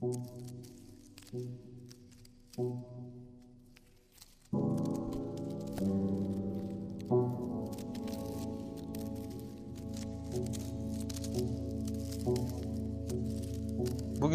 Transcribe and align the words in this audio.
thank 0.00 0.33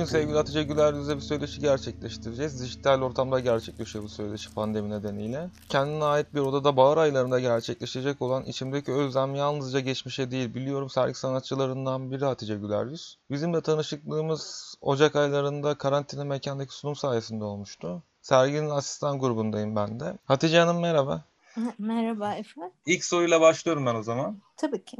sevgili 0.09 0.37
Hatice 0.37 0.63
Güler 0.63 0.95
bir 0.95 1.19
söyleşi 1.19 1.61
gerçekleştireceğiz. 1.61 2.61
Dijital 2.61 3.01
ortamda 3.01 3.39
gerçekleşiyor 3.39 4.03
bu 4.03 4.09
söyleşi 4.09 4.53
pandemi 4.53 4.89
nedeniyle. 4.89 5.49
Kendine 5.69 6.03
ait 6.03 6.33
bir 6.33 6.39
odada 6.39 6.77
bahar 6.77 6.97
aylarında 6.97 7.39
gerçekleşecek 7.39 8.21
olan 8.21 8.45
içimdeki 8.45 8.91
özlem 8.91 9.35
yalnızca 9.35 9.79
geçmişe 9.79 10.31
değil 10.31 10.53
biliyorum 10.53 10.89
sergi 10.89 11.13
sanatçılarından 11.13 12.11
biri 12.11 12.25
Hatice 12.25 12.55
Güler 12.55 12.85
Yüz. 12.85 13.17
Bizimle 13.31 13.61
tanışıklığımız 13.61 14.75
Ocak 14.81 15.15
aylarında 15.15 15.75
karantina 15.75 16.23
mekandaki 16.23 16.73
sunum 16.73 16.95
sayesinde 16.95 17.43
olmuştu. 17.43 18.03
Serginin 18.21 18.69
asistan 18.69 19.19
grubundayım 19.19 19.75
ben 19.75 19.99
de. 19.99 20.17
Hatice 20.25 20.59
Hanım 20.59 20.81
merhaba. 20.81 21.23
Merhaba 21.79 22.33
Efe. 22.35 22.61
İlk 22.85 23.05
soruyla 23.05 23.41
başlıyorum 23.41 23.85
ben 23.85 23.95
o 23.95 24.03
zaman. 24.03 24.39
Tabii 24.57 24.85
ki. 24.85 24.97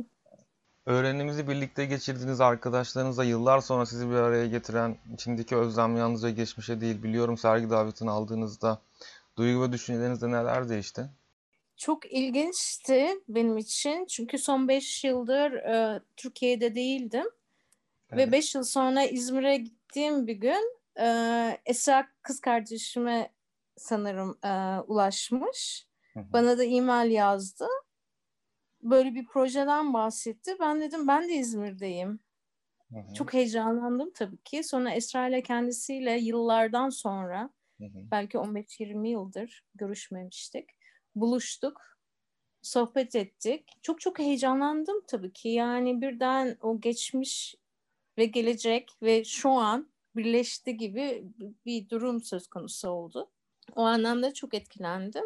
Öğrenimizi 0.90 1.48
birlikte 1.48 1.86
geçirdiğiniz 1.86 2.42
arkadaşlarınızla 2.42 3.24
yıllar 3.24 3.60
sonra 3.60 3.86
sizi 3.86 4.10
bir 4.10 4.16
araya 4.16 4.48
getiren 4.48 4.98
içindeki 5.14 5.56
özlem 5.56 5.98
yalnızca 5.98 6.30
geçmişe 6.30 6.82
değil 6.82 7.04
biliyorum 7.04 7.38
sergi 7.38 7.70
davetini 7.70 8.10
aldığınızda 8.12 8.82
duygu 9.38 9.64
ve 9.64 9.72
düşüncelerinizde 9.72 10.32
neler 10.32 10.70
değişti? 10.70 11.10
Çok 11.78 12.14
ilginçti 12.14 13.08
benim 13.28 13.58
için. 13.58 14.06
Çünkü 14.06 14.38
son 14.38 14.68
5 14.68 15.04
yıldır 15.04 15.52
e, 15.52 16.02
Türkiye'de 16.18 16.76
değildim. 16.76 17.26
Evet. 18.12 18.28
Ve 18.28 18.31
5 18.31 18.56
yıl 18.56 18.64
sonra 18.64 19.03
İzmir'e 19.03 19.58
gittiğim 19.58 20.28
bir 20.28 20.36
gün 20.36 20.78
e, 21.00 21.08
Esra 21.66 22.08
kız 22.22 22.40
kardeşime 22.40 23.31
sanırım 23.78 24.38
e, 24.44 24.80
ulaşmış. 24.88 25.88
Hı 26.14 26.20
hı. 26.20 26.34
Bana 26.34 26.58
da 26.58 26.64
e-mail 26.64 27.12
yazdı. 27.12 27.68
Böyle 28.83 29.16
bir 29.16 29.25
projeden 29.25 29.94
bahsetti. 29.94 30.55
Ben 30.59 30.81
dedim 30.81 31.08
ben 31.08 31.30
de 31.30 31.33
İzmir'deyim. 31.33 32.19
Hı 32.91 32.99
hı, 32.99 33.13
Çok 33.13 33.33
heyecanlandım 33.33 34.11
tabii 34.13 34.38
ki. 34.38 34.63
Sonra 34.63 34.91
Esra 34.91 35.27
ile 35.27 35.44
kendisiyle 35.44 36.19
yıllardan 36.19 36.89
sonra 36.89 37.50
hı 37.80 37.85
hı. 37.85 38.07
belki 38.11 38.38
15-20 38.38 39.09
yıldır 39.09 39.66
görüşmemiştik. 39.75 40.69
Buluştuk, 41.16 41.81
sohbet 42.61 43.16
ettik. 43.16 43.69
Çok 43.81 44.02
çok 44.02 44.19
heyecanlandım 44.19 45.02
tabii 45.07 45.33
ki. 45.33 45.50
Yani 45.50 46.02
birden 46.02 46.57
o 46.61 46.81
geçmiş 46.81 47.55
ve 48.17 48.25
gelecek 48.25 48.91
ve 49.03 49.23
şu 49.23 49.50
an 49.52 49.91
birleşti 50.16 50.77
gibi 50.77 51.25
bir 51.66 51.89
durum 51.89 52.23
söz 52.23 52.47
konusu 52.47 52.89
oldu. 52.89 53.31
O 53.75 53.81
anlamda 53.81 54.33
çok 54.33 54.53
etkilendim. 54.53 55.25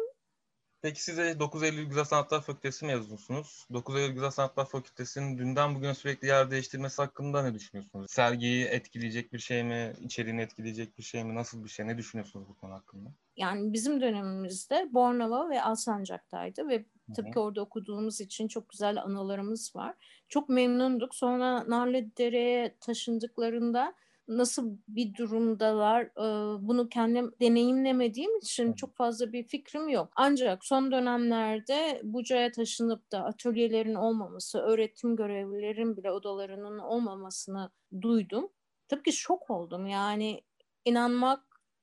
Peki 0.84 1.02
size 1.02 1.40
9 1.40 1.62
Eylül 1.62 1.84
Güzel 1.84 2.04
Sanatlar 2.04 2.42
Fakültesi 2.42 2.86
mezunusunuz. 2.86 3.66
9 3.72 3.96
Eylül 3.96 4.14
Güzel 4.14 4.30
Sanatlar 4.30 4.66
Fakültesi'nin 4.66 5.38
dünden 5.38 5.74
bugüne 5.74 5.94
sürekli 5.94 6.28
yer 6.28 6.50
değiştirmesi 6.50 7.02
hakkında 7.02 7.42
ne 7.42 7.54
düşünüyorsunuz? 7.54 8.10
Sergiyi 8.10 8.64
etkileyecek 8.64 9.32
bir 9.32 9.38
şey 9.38 9.62
mi? 9.62 9.92
İçeriğini 10.00 10.40
etkileyecek 10.40 10.98
bir 10.98 11.02
şey 11.02 11.24
mi? 11.24 11.34
Nasıl 11.34 11.64
bir 11.64 11.68
şey? 11.68 11.86
Ne 11.86 11.98
düşünüyorsunuz 11.98 12.48
bu 12.48 12.54
konu 12.54 12.72
hakkında? 12.72 13.08
Yani 13.36 13.72
bizim 13.72 14.00
dönemimizde 14.00 14.88
Bornova 14.92 15.50
ve 15.50 15.62
Alsancak'taydı 15.62 16.68
ve 16.68 16.84
tabii 17.16 17.30
ki 17.30 17.38
orada 17.38 17.60
okuduğumuz 17.60 18.20
için 18.20 18.48
çok 18.48 18.68
güzel 18.68 19.02
anılarımız 19.02 19.76
var. 19.76 19.94
Çok 20.28 20.48
memnunduk. 20.48 21.14
Sonra 21.14 21.70
Narlıdere'ye 21.70 22.76
taşındıklarında 22.80 23.94
nasıl 24.28 24.76
bir 24.88 25.14
durumdalar 25.14 26.02
e, 26.02 26.66
bunu 26.68 26.88
kendim 26.88 27.32
deneyimlemediğim 27.40 28.36
için 28.38 28.72
çok 28.72 28.96
fazla 28.96 29.32
bir 29.32 29.42
fikrim 29.42 29.88
yok. 29.88 30.12
Ancak 30.16 30.64
son 30.64 30.92
dönemlerde 30.92 32.00
Buca'ya 32.04 32.52
taşınıp 32.52 33.12
da 33.12 33.24
atölyelerin 33.24 33.94
olmaması, 33.94 34.58
öğretim 34.58 35.16
görevlilerin 35.16 35.96
bile 35.96 36.10
odalarının 36.10 36.78
olmamasını 36.78 37.70
duydum. 38.02 38.48
Tabii 38.88 39.02
ki 39.02 39.12
şok 39.12 39.50
oldum. 39.50 39.86
Yani 39.86 40.40
inanmak 40.84 41.42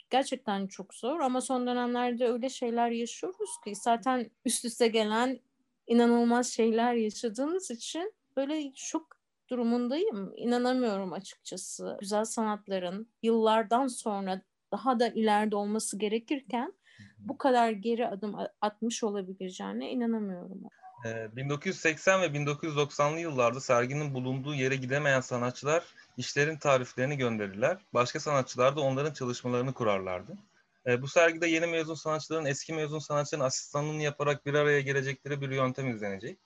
gerçekten 0.09 0.67
çok 0.67 0.93
zor 0.93 1.19
ama 1.19 1.41
son 1.41 1.67
dönemlerde 1.67 2.27
öyle 2.27 2.49
şeyler 2.49 2.89
yaşıyoruz 2.89 3.49
ki 3.66 3.75
zaten 3.75 4.31
üst 4.45 4.66
üste 4.66 4.87
gelen 4.87 5.39
inanılmaz 5.87 6.47
şeyler 6.47 6.93
yaşadığımız 6.93 7.71
için 7.71 8.13
böyle 8.37 8.71
şok 8.75 9.20
durumundayım. 9.51 10.34
İnanamıyorum 10.35 11.13
açıkçası. 11.13 11.97
Güzel 12.00 12.25
sanatların 12.25 13.07
yıllardan 13.23 13.88
sonra 13.88 14.41
daha 14.72 15.00
da 15.00 15.07
ileride 15.07 15.56
olması 15.56 15.97
gerekirken 15.97 16.73
bu 17.17 17.38
kadar 17.38 17.72
geri 17.72 18.07
adım 18.07 18.35
atmış 18.61 19.03
olabileceğine 19.03 19.91
inanamıyorum. 19.91 20.61
Ee, 21.06 21.35
1980 21.35 22.22
ve 22.22 22.25
1990'lı 22.25 23.19
yıllarda 23.19 23.59
serginin 23.59 24.13
bulunduğu 24.13 24.53
yere 24.53 24.75
gidemeyen 24.75 25.22
sanatçılar 25.22 25.84
işlerin 26.17 26.57
tariflerini 26.57 27.17
gönderirler. 27.17 27.78
Başka 27.94 28.19
sanatçılar 28.19 28.75
da 28.75 28.81
onların 28.81 29.13
çalışmalarını 29.13 29.73
kurarlardı. 29.73 30.38
Ee, 30.88 31.01
bu 31.01 31.07
sergide 31.07 31.47
yeni 31.47 31.67
mezun 31.67 31.95
sanatçıların 31.95 32.45
eski 32.45 32.73
mezun 32.73 33.00
sanatçıların 33.00 33.45
asistanlığını 33.45 34.01
yaparak 34.01 34.45
bir 34.45 34.53
araya 34.53 34.81
gelecekleri 34.81 35.41
bir 35.41 35.50
yöntem 35.50 35.95
izlenecek. 35.95 36.40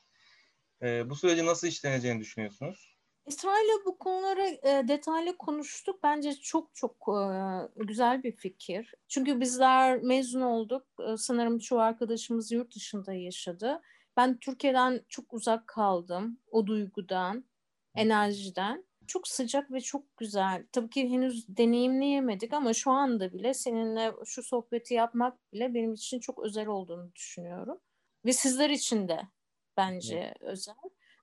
Ee, 0.82 1.10
bu 1.10 1.16
süreci 1.16 1.46
nasıl 1.46 1.68
işleneceğini 1.68 2.20
düşünüyorsunuz? 2.20 2.95
Esra 3.28 3.60
ile 3.60 3.86
bu 3.86 3.98
konuları 3.98 4.42
e, 4.42 4.88
detaylı 4.88 5.38
konuştuk. 5.38 6.00
Bence 6.04 6.34
çok 6.34 6.76
çok 6.76 7.08
e, 7.08 7.84
güzel 7.84 8.24
bir 8.24 8.32
fikir. 8.32 8.94
Çünkü 9.08 9.42
bizler 9.42 10.02
mezun 10.02 10.42
olduk. 10.42 10.88
E, 11.00 11.18
sanırım 11.18 11.60
çoğu 11.60 11.80
arkadaşımız 11.80 12.52
yurt 12.52 12.76
dışında 12.76 13.14
yaşadı. 13.14 13.82
Ben 14.18 14.38
Türkiye'den 14.38 15.02
çok 15.10 15.34
uzak 15.34 15.68
kaldım. 15.68 16.40
O 16.52 16.68
duygudan, 16.68 17.46
enerjiden. 17.96 18.86
Çok 19.08 19.28
sıcak 19.28 19.72
ve 19.72 19.82
çok 19.82 20.18
güzel. 20.18 20.66
Tabii 20.72 20.90
ki 20.90 21.10
henüz 21.10 21.58
deneyimleyemedik 21.58 22.54
ama 22.54 22.74
şu 22.74 22.92
anda 22.92 23.34
bile 23.34 23.54
seninle 23.54 24.14
şu 24.26 24.44
sohbeti 24.44 24.94
yapmak 24.94 25.54
bile 25.54 25.74
benim 25.74 25.94
için 25.94 26.20
çok 26.20 26.40
özel 26.40 26.68
olduğunu 26.68 27.16
düşünüyorum. 27.16 27.80
Ve 28.26 28.34
sizler 28.34 28.70
için 28.70 29.08
de 29.08 29.22
bence 29.78 30.34
özel. 30.40 30.76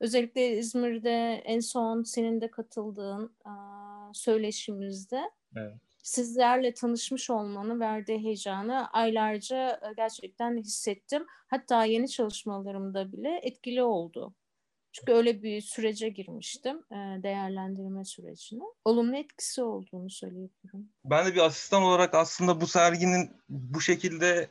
Özellikle 0.02 0.58
İzmir'de 0.58 1.42
en 1.44 1.60
son 1.60 2.02
senin 2.02 2.40
de 2.40 2.50
katıldığın 2.50 3.36
aa, 3.44 4.10
söyleşimizde 4.14 5.30
Evet. 5.56 5.74
sizlerle 6.02 6.74
tanışmış 6.74 7.30
olmanın 7.30 7.80
verdiği 7.80 8.18
heyecanı 8.18 8.90
aylarca 8.90 9.70
e, 9.70 9.94
gerçekten 9.96 10.56
hissettim. 10.56 11.26
Hatta 11.46 11.84
yeni 11.84 12.08
çalışmalarımda 12.08 13.12
bile 13.12 13.40
etkili 13.42 13.82
oldu. 13.82 14.34
Çünkü 14.92 15.12
öyle 15.12 15.42
bir 15.42 15.60
sürece 15.60 16.08
girmiştim, 16.08 16.76
e, 16.76 17.22
değerlendirme 17.22 18.04
sürecine. 18.04 18.62
Olumlu 18.84 19.16
etkisi 19.16 19.62
olduğunu 19.62 20.10
söyleyebilirim. 20.10 20.92
Ben 21.04 21.26
de 21.26 21.34
bir 21.34 21.40
asistan 21.40 21.82
olarak 21.82 22.14
aslında 22.14 22.60
bu 22.60 22.66
serginin 22.66 23.30
bu 23.48 23.80
şekilde 23.80 24.48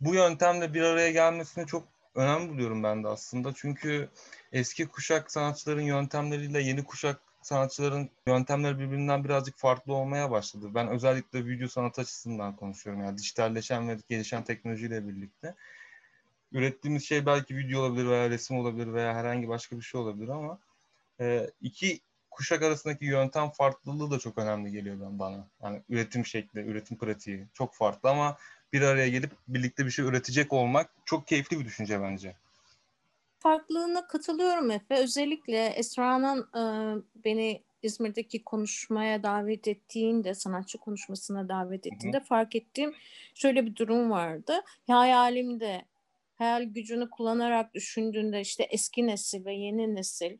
bu 0.00 0.14
yöntemle 0.14 0.74
bir 0.74 0.82
araya 0.82 1.10
gelmesini 1.10 1.66
çok 1.66 1.97
önemli 2.18 2.48
buluyorum 2.48 2.82
ben 2.82 3.04
de 3.04 3.08
aslında. 3.08 3.52
Çünkü 3.56 4.08
eski 4.52 4.86
kuşak 4.86 5.32
sanatçıların 5.32 5.82
yöntemleriyle 5.82 6.62
yeni 6.62 6.84
kuşak 6.84 7.20
sanatçıların 7.42 8.10
yöntemleri 8.26 8.78
birbirinden 8.78 9.24
birazcık 9.24 9.58
farklı 9.58 9.94
olmaya 9.94 10.30
başladı. 10.30 10.70
Ben 10.74 10.88
özellikle 10.88 11.46
video 11.46 11.68
sanat 11.68 11.98
açısından 11.98 12.56
konuşuyorum. 12.56 13.02
Yani 13.02 13.18
dijitalleşen 13.18 13.88
ve 13.88 13.98
gelişen 14.08 14.44
teknolojiyle 14.44 15.08
birlikte. 15.08 15.54
Ürettiğimiz 16.52 17.04
şey 17.04 17.26
belki 17.26 17.56
video 17.56 17.80
olabilir 17.80 18.06
veya 18.06 18.30
resim 18.30 18.56
olabilir 18.58 18.92
veya 18.92 19.14
herhangi 19.14 19.48
başka 19.48 19.76
bir 19.76 19.82
şey 19.82 20.00
olabilir 20.00 20.28
ama 20.28 20.58
e, 21.20 21.50
iki 21.60 22.00
kuşak 22.30 22.62
arasındaki 22.62 23.04
yöntem 23.04 23.50
farklılığı 23.50 24.10
da 24.10 24.18
çok 24.18 24.38
önemli 24.38 24.72
geliyor 24.72 24.96
ben 25.00 25.18
bana. 25.18 25.48
Yani 25.62 25.82
üretim 25.88 26.26
şekli, 26.26 26.60
üretim 26.60 26.98
pratiği 26.98 27.46
çok 27.54 27.74
farklı 27.74 28.10
ama 28.10 28.36
bir 28.72 28.82
araya 28.82 29.08
gelip 29.08 29.30
birlikte 29.48 29.86
bir 29.86 29.90
şey 29.90 30.04
üretecek 30.04 30.52
olmak 30.52 30.90
çok 31.04 31.26
keyifli 31.26 31.60
bir 31.60 31.64
düşünce 31.64 32.02
bence. 32.02 32.36
Farklılığına 33.38 34.06
katılıyorum 34.06 34.70
Efe. 34.70 34.94
Özellikle 34.94 35.66
Esra'nın 35.66 36.40
e, 36.40 36.62
beni 37.24 37.62
İzmir'deki 37.82 38.44
konuşmaya 38.44 39.22
davet 39.22 39.68
ettiğinde, 39.68 40.34
sanatçı 40.34 40.78
konuşmasına 40.78 41.48
davet 41.48 41.86
ettiğinde 41.86 42.20
fark 42.20 42.56
ettiğim 42.56 42.94
şöyle 43.34 43.66
bir 43.66 43.76
durum 43.76 44.10
vardı. 44.10 44.60
Hayalimde, 44.86 45.84
hayal 46.34 46.62
gücünü 46.62 47.10
kullanarak 47.10 47.74
düşündüğünde 47.74 48.40
işte 48.40 48.64
eski 48.70 49.06
nesil 49.06 49.44
ve 49.44 49.54
yeni 49.54 49.94
nesil 49.94 50.38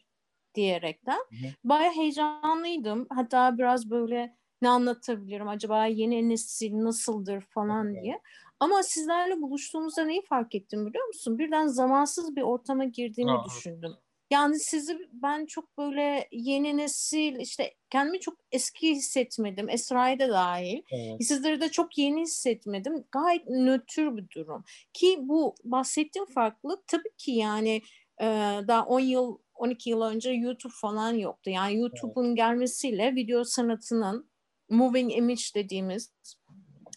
diyerekten 0.55 1.19
Hı 1.29 1.47
hı. 1.47 1.51
bayağı 1.65 1.93
heyecanlıydım. 1.93 3.07
Hatta 3.11 3.59
biraz 3.59 3.91
böyle 3.91 4.37
ne 4.63 4.69
anlatabilirim 4.69 5.49
acaba 5.49 5.87
yeni 5.87 6.29
nesil 6.29 6.73
nasıldır 6.73 7.41
falan 7.41 7.95
diye. 7.95 8.21
Ama 8.61 8.83
sizlerle 8.83 9.41
buluştuğumuzda 9.41 10.05
neyi 10.05 10.23
fark 10.23 10.55
ettim 10.55 10.87
biliyor 10.87 11.07
musun? 11.07 11.39
Birden 11.39 11.67
zamansız 11.67 12.37
bir 12.37 12.43
ortama 12.43 12.85
girdiğimi 12.85 13.33
Aa. 13.33 13.45
düşündüm. 13.45 13.93
Yani 14.31 14.59
sizi 14.59 14.99
ben 15.13 15.47
çok 15.47 15.79
böyle 15.79 16.29
yeni 16.33 16.77
nesil 16.77 17.37
işte 17.39 17.75
kendimi 17.91 18.21
çok 18.21 18.35
eski 18.53 18.91
hissetmedim. 18.91 19.69
Esra'yı 19.69 20.19
da 20.19 20.29
dahil. 20.29 20.83
Evet. 20.91 21.25
Sizleri 21.25 21.61
de 21.61 21.69
çok 21.69 21.99
yeni 21.99 22.21
hissetmedim. 22.21 23.05
Gayet 23.13 23.49
nötr 23.49 24.17
bir 24.17 24.31
durum. 24.37 24.65
Ki 24.93 25.19
bu 25.21 25.55
bahsettiğim 25.65 26.27
farklılık 26.27 26.87
tabii 26.87 27.17
ki 27.19 27.33
yani 27.33 27.83
e, 28.21 28.27
daha 28.69 28.85
10 28.87 29.01
yıl 29.01 29.39
12 29.55 29.91
yıl 29.91 30.03
önce 30.03 30.31
YouTube 30.31 30.73
falan 30.81 31.13
yoktu. 31.13 31.51
Yani 31.51 31.77
YouTube'un 31.77 32.27
evet. 32.27 32.37
gelmesiyle 32.37 33.15
video 33.15 33.45
sanatının 33.45 34.28
moving 34.69 35.13
image 35.13 35.43
dediğimiz 35.55 36.13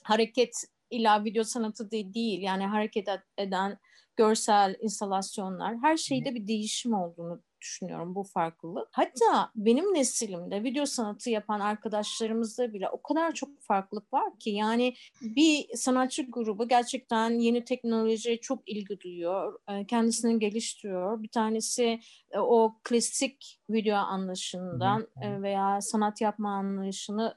hareket 0.03 0.65
illa 0.89 1.25
video 1.25 1.43
sanatı 1.43 1.91
değil. 1.91 2.41
Yani 2.41 2.65
hareket 2.65 3.07
eden 3.37 3.77
görsel 4.15 4.75
instalasyonlar. 4.81 5.77
Her 5.81 5.97
şeyde 5.97 6.35
bir 6.35 6.47
değişim 6.47 6.93
olduğunu 6.93 7.43
düşünüyorum 7.61 8.15
bu 8.15 8.23
farklılık. 8.23 8.87
Hatta 8.91 9.51
benim 9.55 9.93
neslimde 9.93 10.63
video 10.63 10.85
sanatı 10.85 11.29
yapan 11.29 11.59
arkadaşlarımızda 11.59 12.73
bile 12.73 12.89
o 12.89 13.01
kadar 13.01 13.31
çok 13.31 13.61
farklılık 13.61 14.13
var 14.13 14.39
ki 14.39 14.49
yani 14.49 14.95
bir 15.21 15.75
sanatçı 15.75 16.23
grubu 16.23 16.67
gerçekten 16.67 17.29
yeni 17.29 17.65
teknolojiye 17.65 18.37
çok 18.37 18.69
ilgi 18.69 18.99
duyuyor, 18.99 19.59
e, 19.69 19.85
kendisini 19.85 20.39
geliştiriyor. 20.39 21.23
Bir 21.23 21.29
tanesi 21.29 21.99
e, 22.31 22.39
o 22.39 22.75
klasik 22.83 23.59
video 23.69 23.97
anlayışından 23.97 25.07
e, 25.21 25.41
veya 25.41 25.81
sanat 25.81 26.21
yapma 26.21 26.49
anlayışını 26.49 27.35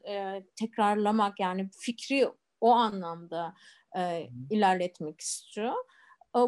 tekrarlamak 0.56 1.40
yani 1.40 1.68
fikri 1.78 2.28
o 2.60 2.70
anlamda 2.70 3.54
ilerletmek 4.50 5.20
istiyor 5.20 5.74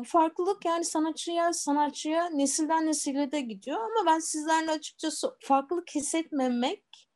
farklılık 0.04 0.64
yani 0.64 0.84
sanatçıya 0.84 1.52
sanatçıya 1.52 2.28
nesilden 2.28 2.86
nesile 2.86 3.32
de 3.32 3.40
gidiyor 3.40 3.78
ama 3.78 4.10
ben 4.12 4.18
sizlerle 4.18 4.70
açıkçası 4.70 5.36
farklılık 5.40 5.90
hissetmemek 5.94 7.08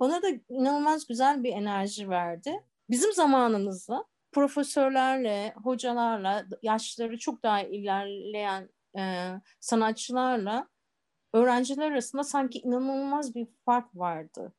bana 0.00 0.22
da 0.22 0.28
inanılmaz 0.48 1.06
güzel 1.06 1.42
bir 1.42 1.52
enerji 1.52 2.10
verdi. 2.10 2.64
Bizim 2.90 3.12
zamanımızda 3.12 4.04
profesörlerle, 4.32 5.54
hocalarla, 5.64 6.46
yaşları 6.62 7.18
çok 7.18 7.42
daha 7.42 7.62
ilerleyen 7.62 8.68
e, 8.98 9.30
sanatçılarla 9.60 10.68
öğrenciler 11.32 11.90
arasında 11.92 12.24
sanki 12.24 12.58
inanılmaz 12.58 13.34
bir 13.34 13.48
fark 13.64 13.96
vardı. 13.96 14.52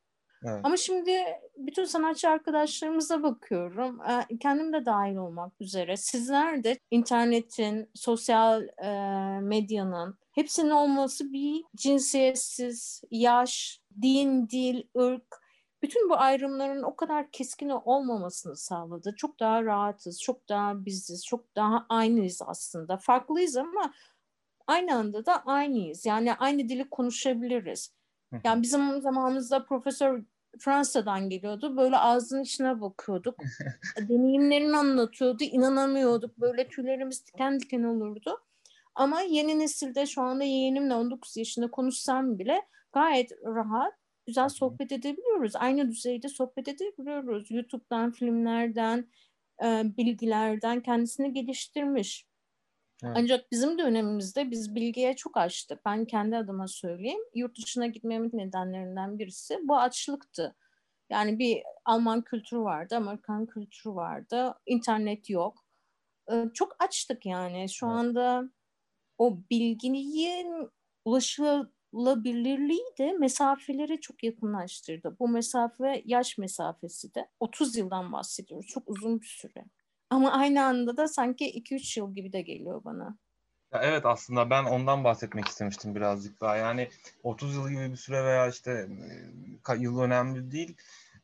Evet. 0.47 0.59
Ama 0.63 0.77
şimdi 0.77 1.11
bütün 1.57 1.85
sanatçı 1.85 2.29
arkadaşlarımıza 2.29 3.23
bakıyorum. 3.23 4.01
E, 4.01 4.37
kendim 4.37 4.73
de 4.73 4.85
dahil 4.85 5.15
olmak 5.15 5.61
üzere. 5.61 5.97
Sizler 5.97 6.63
de 6.63 6.77
internetin, 6.91 7.89
sosyal 7.93 8.67
e, 8.83 8.89
medyanın 9.39 10.17
hepsinin 10.31 10.69
olması 10.69 11.33
bir 11.33 11.63
cinsiyetsiz, 11.75 13.01
yaş, 13.11 13.81
din, 14.01 14.49
dil, 14.49 14.83
ırk 14.97 15.45
bütün 15.81 16.09
bu 16.09 16.17
ayrımların 16.17 16.83
o 16.83 16.95
kadar 16.95 17.31
keskin 17.31 17.69
olmamasını 17.69 18.55
sağladı. 18.55 19.15
Çok 19.17 19.39
daha 19.39 19.63
rahatız, 19.63 20.21
çok 20.21 20.49
daha 20.49 20.85
biziz, 20.85 21.25
çok 21.25 21.55
daha 21.55 21.85
aynıyız 21.89 22.41
aslında. 22.45 22.97
Farklıyız 22.97 23.57
ama 23.57 23.93
aynı 24.67 24.95
anda 24.95 25.25
da 25.25 25.43
aynıyız. 25.45 26.05
Yani 26.05 26.33
aynı 26.33 26.69
dili 26.69 26.89
konuşabiliriz. 26.89 27.95
Yani 28.43 28.61
bizim 28.61 29.01
zamanımızda 29.01 29.65
Profesör 29.65 30.23
Fransa'dan 30.59 31.29
geliyordu. 31.29 31.77
Böyle 31.77 31.97
ağzının 31.97 32.43
içine 32.43 32.81
bakıyorduk. 32.81 33.39
Deneyimlerini 34.09 34.77
anlatıyordu. 34.77 35.43
İnanamıyorduk. 35.43 36.37
Böyle 36.37 36.67
tüylerimiz 36.67 37.27
diken 37.27 37.59
diken 37.59 37.83
olurdu. 37.83 38.39
Ama 38.95 39.21
yeni 39.21 39.59
nesilde 39.59 40.05
şu 40.05 40.21
anda 40.21 40.43
yeğenimle 40.43 40.93
19 40.93 41.37
yaşında 41.37 41.71
konuşsam 41.71 42.39
bile 42.39 42.61
gayet 42.93 43.31
rahat 43.45 43.93
güzel 44.27 44.49
sohbet 44.49 44.91
edebiliyoruz. 44.91 45.55
Aynı 45.55 45.91
düzeyde 45.91 46.29
sohbet 46.29 46.67
edebiliyoruz. 46.67 47.51
YouTube'dan, 47.51 48.11
filmlerden, 48.11 49.07
bilgilerden 49.97 50.81
kendisini 50.81 51.33
geliştirmiş. 51.33 52.25
Evet. 53.05 53.17
Ancak 53.19 53.51
bizim 53.51 53.77
dönemimizde 53.77 54.51
biz 54.51 54.75
bilgiye 54.75 55.15
çok 55.15 55.37
açtık. 55.37 55.85
Ben 55.85 56.05
kendi 56.05 56.37
adıma 56.37 56.67
söyleyeyim. 56.67 57.21
Yurt 57.33 57.57
dışına 57.57 57.87
gitmemin 57.87 58.31
nedenlerinden 58.33 59.19
birisi 59.19 59.59
bu 59.63 59.77
açlıktı. 59.77 60.55
Yani 61.09 61.39
bir 61.39 61.63
Alman 61.85 62.21
kültürü 62.21 62.59
vardı, 62.59 62.95
Amerikan 62.95 63.45
kültürü 63.45 63.95
vardı. 63.95 64.53
İnternet 64.65 65.29
yok. 65.29 65.65
Ee, 66.31 66.45
çok 66.53 66.75
açtık 66.79 67.25
yani. 67.25 67.69
Şu 67.69 67.85
evet. 67.85 67.95
anda 67.95 68.49
o 69.17 69.37
bilginin 69.51 70.69
ulaşılabilirliği 71.05 72.85
de 72.99 73.11
mesafeleri 73.11 74.01
çok 74.01 74.23
yakınlaştırdı. 74.23 75.15
Bu 75.19 75.27
mesafe 75.27 76.03
yaş 76.05 76.37
mesafesi 76.37 77.15
de 77.15 77.29
30 77.39 77.75
yıldan 77.75 78.13
bahsediyoruz. 78.13 78.67
Çok 78.67 78.89
uzun 78.89 79.21
bir 79.21 79.25
süre. 79.25 79.65
Ama 80.15 80.31
aynı 80.31 80.65
anda 80.65 80.97
da 80.97 81.07
sanki 81.07 81.45
2-3 81.45 81.97
yıl 81.97 82.15
gibi 82.15 82.33
de 82.33 82.41
geliyor 82.41 82.83
bana. 82.83 83.17
Ya 83.73 83.81
evet 83.83 84.05
aslında 84.05 84.49
ben 84.49 84.63
ondan 84.63 85.03
bahsetmek 85.03 85.47
istemiştim 85.47 85.95
birazcık 85.95 86.41
daha. 86.41 86.55
Yani 86.55 86.89
30 87.23 87.55
yıl 87.55 87.69
gibi 87.69 87.91
bir 87.91 87.95
süre 87.95 88.25
veya 88.25 88.47
işte 88.47 88.87
yıl 89.77 89.99
önemli 89.99 90.51
değil. 90.51 90.77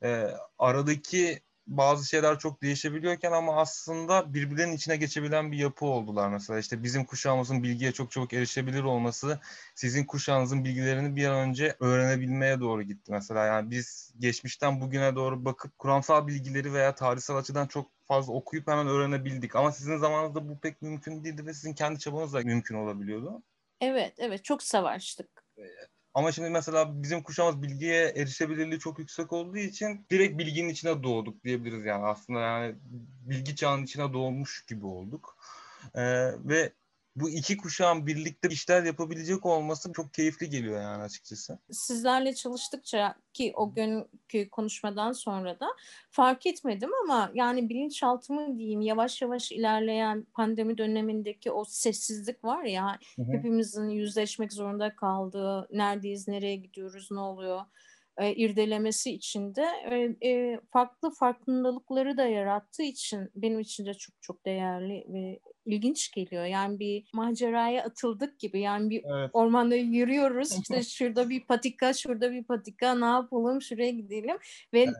E, 0.03 0.27
aradaki 0.59 1.41
bazı 1.67 2.09
şeyler 2.09 2.39
çok 2.39 2.61
değişebiliyorken 2.61 3.31
ama 3.31 3.55
aslında 3.55 4.33
birbirlerinin 4.33 4.75
içine 4.75 4.97
geçebilen 4.97 5.51
bir 5.51 5.57
yapı 5.57 5.85
oldular 5.85 6.29
mesela. 6.29 6.59
işte 6.59 6.83
bizim 6.83 7.05
kuşağımızın 7.05 7.63
bilgiye 7.63 7.91
çok 7.91 8.11
çabuk 8.11 8.33
erişebilir 8.33 8.83
olması 8.83 9.39
sizin 9.75 10.05
kuşağınızın 10.05 10.63
bilgilerini 10.63 11.15
bir 11.15 11.25
an 11.27 11.49
önce 11.49 11.75
öğrenebilmeye 11.79 12.59
doğru 12.59 12.83
gitti 12.83 13.11
mesela. 13.11 13.45
Yani 13.45 13.71
biz 13.71 14.13
geçmişten 14.19 14.81
bugüne 14.81 15.15
doğru 15.15 15.45
bakıp 15.45 15.79
kuramsal 15.79 16.27
bilgileri 16.27 16.73
veya 16.73 16.95
tarihsel 16.95 17.35
açıdan 17.37 17.67
çok 17.67 18.00
fazla 18.11 18.33
okuyup 18.33 18.67
hemen 18.67 18.87
öğrenebildik. 18.87 19.55
Ama 19.55 19.71
sizin 19.71 19.97
zamanınızda 19.97 20.49
bu 20.49 20.59
pek 20.59 20.81
mümkün 20.81 21.23
değildi 21.23 21.45
ve 21.45 21.53
sizin 21.53 21.73
kendi 21.73 21.99
çabanızla 21.99 22.41
mümkün 22.41 22.75
olabiliyordu. 22.75 23.43
Evet, 23.81 24.13
evet 24.17 24.43
çok 24.43 24.63
savaştık. 24.63 25.45
Ama 26.13 26.31
şimdi 26.31 26.49
mesela 26.49 27.03
bizim 27.03 27.23
kuşağımız 27.23 27.61
bilgiye 27.61 28.13
erişebilirliği 28.15 28.79
çok 28.79 28.99
yüksek 28.99 29.33
olduğu 29.33 29.57
için 29.57 30.05
direkt 30.11 30.37
bilginin 30.37 30.69
içine 30.69 31.03
doğduk 31.03 31.43
diyebiliriz 31.43 31.85
yani 31.85 32.05
aslında 32.05 32.39
yani 32.39 32.75
bilgi 33.29 33.55
çağının 33.55 33.83
içine 33.83 34.13
doğmuş 34.13 34.65
gibi 34.65 34.85
olduk. 34.85 35.37
Ee, 35.95 36.01
ve 36.49 36.71
bu 37.15 37.29
iki 37.29 37.57
kuşağın 37.57 38.07
birlikte 38.07 38.49
işler 38.49 38.83
yapabilecek 38.83 39.45
olması 39.45 39.91
çok 39.93 40.13
keyifli 40.13 40.49
geliyor 40.49 40.81
yani 40.81 41.03
açıkçası. 41.03 41.59
Sizlerle 41.71 42.35
çalıştıkça 42.35 43.15
ki 43.33 43.53
o 43.55 43.73
günkü 43.73 44.49
konuşmadan 44.49 45.11
sonra 45.11 45.59
da 45.59 45.67
fark 46.09 46.45
etmedim 46.45 46.89
ama 47.03 47.31
yani 47.33 47.69
bilinçaltımı 47.69 48.57
diyeyim 48.57 48.81
yavaş 48.81 49.21
yavaş 49.21 49.51
ilerleyen 49.51 50.23
pandemi 50.33 50.77
dönemindeki 50.77 51.51
o 51.51 51.65
sessizlik 51.65 52.43
var 52.43 52.63
ya 52.63 52.99
hı 53.15 53.21
hı. 53.21 53.31
hepimizin 53.31 53.89
yüzleşmek 53.89 54.53
zorunda 54.53 54.95
kaldığı 54.95 55.67
neredeyiz, 55.71 56.27
nereye 56.27 56.55
gidiyoruz, 56.55 57.07
ne 57.11 57.19
oluyor 57.19 57.61
e, 58.17 58.35
irdelemesi 58.35 59.11
için 59.11 59.55
de 59.55 59.65
e, 59.91 60.27
e, 60.29 60.59
farklı 60.71 61.11
farkındalıkları 61.11 62.17
da 62.17 62.25
yarattığı 62.25 62.83
için 62.83 63.29
benim 63.35 63.59
için 63.59 63.85
de 63.85 63.93
çok 63.93 64.21
çok 64.21 64.45
değerli 64.45 65.05
ve 65.07 65.39
ilginç 65.65 66.11
geliyor. 66.11 66.45
Yani 66.45 66.79
bir 66.79 67.09
maceraya 67.13 67.83
atıldık 67.83 68.39
gibi. 68.39 68.59
Yani 68.59 68.89
bir 68.89 69.03
evet. 69.03 69.29
ormanda 69.33 69.75
yürüyoruz. 69.75 70.51
İşte 70.51 70.83
şurada 70.83 71.29
bir 71.29 71.45
patika, 71.45 71.93
şurada 71.93 72.31
bir 72.31 72.43
patika. 72.43 72.95
Ne 72.95 73.05
yapalım? 73.05 73.61
Şuraya 73.61 73.91
gidelim 73.91 74.37
ve 74.73 74.81
evet. 74.81 74.95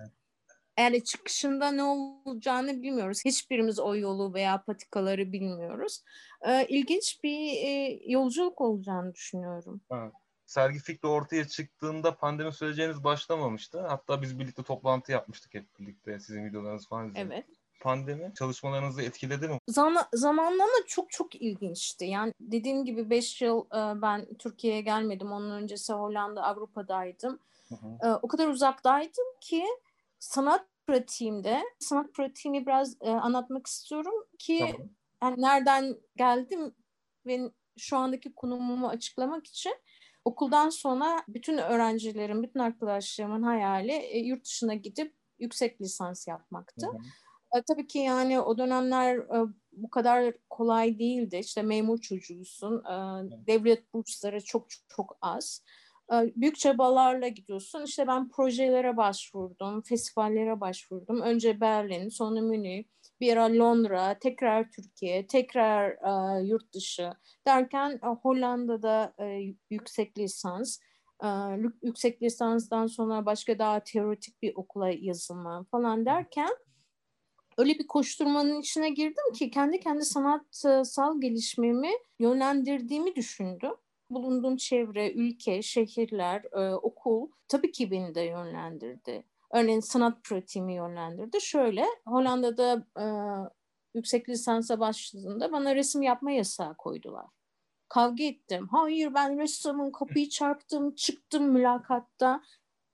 Yani 0.80 1.04
çıkışında 1.04 1.72
ne 1.72 1.84
olacağını 1.84 2.82
bilmiyoruz. 2.82 3.22
Hiçbirimiz 3.26 3.80
o 3.80 3.96
yolu 3.96 4.34
veya 4.34 4.64
patikaları 4.64 5.32
bilmiyoruz. 5.32 6.04
Ee, 6.48 6.66
ilginç 6.70 7.20
bir 7.24 7.52
e, 7.66 8.00
yolculuk 8.06 8.62
olacağını 8.62 9.14
düşünüyorum. 9.14 9.82
Evet 9.92 10.14
sergi 10.52 10.80
fikri 10.80 11.08
ortaya 11.08 11.48
çıktığında 11.48 12.18
pandemi 12.18 12.54
söyleyeceğiniz 12.54 13.04
başlamamıştı. 13.04 13.80
Hatta 13.80 14.22
biz 14.22 14.40
birlikte 14.40 14.64
toplantı 14.64 15.12
yapmıştık 15.12 15.54
hep 15.54 15.80
birlikte 15.80 16.20
sizin 16.20 16.46
videolarınız 16.46 16.88
falan 16.88 17.10
izledik. 17.10 17.32
Evet. 17.32 17.46
Pandemi 17.82 18.34
çalışmalarınızı 18.40 19.02
etkiledi 19.02 19.48
mi? 19.48 19.58
Zaman, 19.68 20.04
zamanlama 20.14 20.72
çok 20.88 21.12
çok 21.12 21.36
ilginçti. 21.36 22.06
Yani 22.06 22.34
dediğim 22.40 22.86
gibi 22.86 23.10
5 23.10 23.42
yıl 23.42 23.66
e, 23.66 24.02
ben 24.02 24.28
Türkiye'ye 24.40 24.82
gelmedim. 24.82 25.32
Onun 25.32 25.52
öncesi 25.52 25.94
Hollanda, 25.94 26.44
Avrupa'daydım. 26.44 27.40
Hı 27.70 27.76
hı. 27.76 28.08
E, 28.08 28.14
o 28.22 28.28
kadar 28.28 28.48
uzaktaydım 28.48 29.26
ki 29.42 29.66
sanat 30.20 30.66
pratiğimde, 30.88 31.62
sanat 31.80 32.14
pratiğini 32.14 32.66
biraz 32.66 32.96
e, 33.02 33.10
anlatmak 33.10 33.68
istiyorum 33.68 34.14
ki 34.40 34.60
tamam. 34.60 34.90
yani 35.24 35.42
nereden 35.42 35.98
geldim 36.16 36.76
ve 37.26 37.52
şu 37.78 37.98
andaki 37.98 38.36
konumumu 38.36 38.88
açıklamak 38.88 39.48
için 39.48 39.74
Okuldan 40.26 40.70
sonra 40.70 41.24
bütün 41.28 41.58
öğrencilerin, 41.58 42.44
bütün 42.44 42.60
arkadaşlarımın 42.60 43.44
hayali 43.44 43.92
e, 43.92 44.20
yurt 44.20 44.46
dışına 44.46 44.74
gidip 44.74 45.16
yüksek 45.40 45.82
lisans 45.82 46.28
yapmaktı. 46.28 46.88
Hı 46.88 46.92
hı. 46.92 46.98
E, 47.56 47.62
tabii 47.62 47.88
ki 47.88 48.00
yani 48.00 48.40
o 48.40 48.58
dönemler 48.58 49.18
e, 49.18 49.54
bu 49.72 49.90
kadar 49.90 50.34
kolay 50.50 51.00
değildi. 51.00 51.38
İşte 51.38 51.62
memur 51.62 51.98
çocuğusun, 51.98 52.84
e, 52.86 52.96
devlet 53.48 53.94
bursları 53.94 54.44
çok 54.44 54.68
çok 54.88 55.18
az. 55.22 55.64
E, 56.14 56.16
büyük 56.36 56.60
çabalarla 56.60 57.28
gidiyorsun. 57.28 57.84
İşte 57.84 58.08
ben 58.08 58.30
projelere 58.30 58.98
başvurdum, 58.98 59.82
festivallere 59.82 60.62
başvurdum. 60.62 61.22
Önce 61.22 61.62
Berlin, 61.62 62.10
sonra 62.10 62.42
Münih, 62.42 62.84
bir 63.22 63.38
ara 63.38 63.54
Londra, 63.60 64.20
tekrar 64.20 64.72
Türkiye, 64.72 65.28
tekrar 65.28 65.90
e, 65.92 66.44
yurt 66.48 66.74
dışı 66.74 67.12
derken 67.48 68.00
e, 68.04 68.08
Hollanda'da 68.08 69.14
e, 69.20 69.54
yüksek 69.70 70.18
lisans, 70.18 70.80
yüksek 71.84 72.22
lisanstan 72.24 72.88
sonra 72.88 73.26
başka 73.26 73.60
daha 73.60 73.80
teoretik 73.84 74.42
bir 74.42 74.54
okula 74.56 74.90
yazılma 74.90 75.66
falan 75.72 76.06
derken 76.06 76.50
öyle 77.58 77.80
bir 77.80 77.88
koşturmanın 77.88 78.60
içine 78.60 78.90
girdim 78.90 79.34
ki 79.34 79.52
kendi 79.52 79.80
kendi 79.80 80.06
sanatsal 80.06 81.22
gelişmemi 81.22 81.92
yönlendirdiğimi 82.20 83.16
düşündüm. 83.16 83.74
Bulunduğum 84.10 84.58
çevre, 84.58 85.12
ülke, 85.12 85.62
şehirler, 85.62 86.44
e, 86.54 86.76
okul 86.76 87.30
tabii 87.48 87.72
ki 87.72 87.92
beni 87.92 88.16
de 88.16 88.22
yönlendirdi. 88.22 89.24
Örneğin 89.54 89.80
sanat 89.80 90.24
pratiğimi 90.24 90.76
yönlendirdi. 90.76 91.42
Şöyle 91.42 91.86
Hollanda'da 92.08 92.88
e, 93.00 93.06
yüksek 93.94 94.30
lisansa 94.30 94.80
başladığında 94.80 95.52
bana 95.52 95.76
resim 95.76 96.02
yapma 96.02 96.32
yasağı 96.32 96.76
koydular. 96.78 97.26
Kavga 97.90 98.24
ettim. 98.24 98.68
Hayır 98.72 99.14
ben 99.14 99.40
ressamın 99.40 99.92
kapıyı 99.92 100.30
çarptım, 100.30 100.96
çıktım 100.96 101.52
mülakatta. 101.52 102.42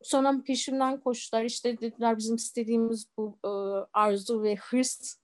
Sonra 0.01 0.41
peşimden 0.45 0.99
koştular. 0.99 1.43
İşte 1.43 1.77
dediler 1.81 2.17
bizim 2.17 2.35
istediğimiz 2.35 3.07
bu 3.17 3.37
e, 3.45 3.49
arzu 3.93 4.43
ve 4.43 4.55
hırs 4.55 5.17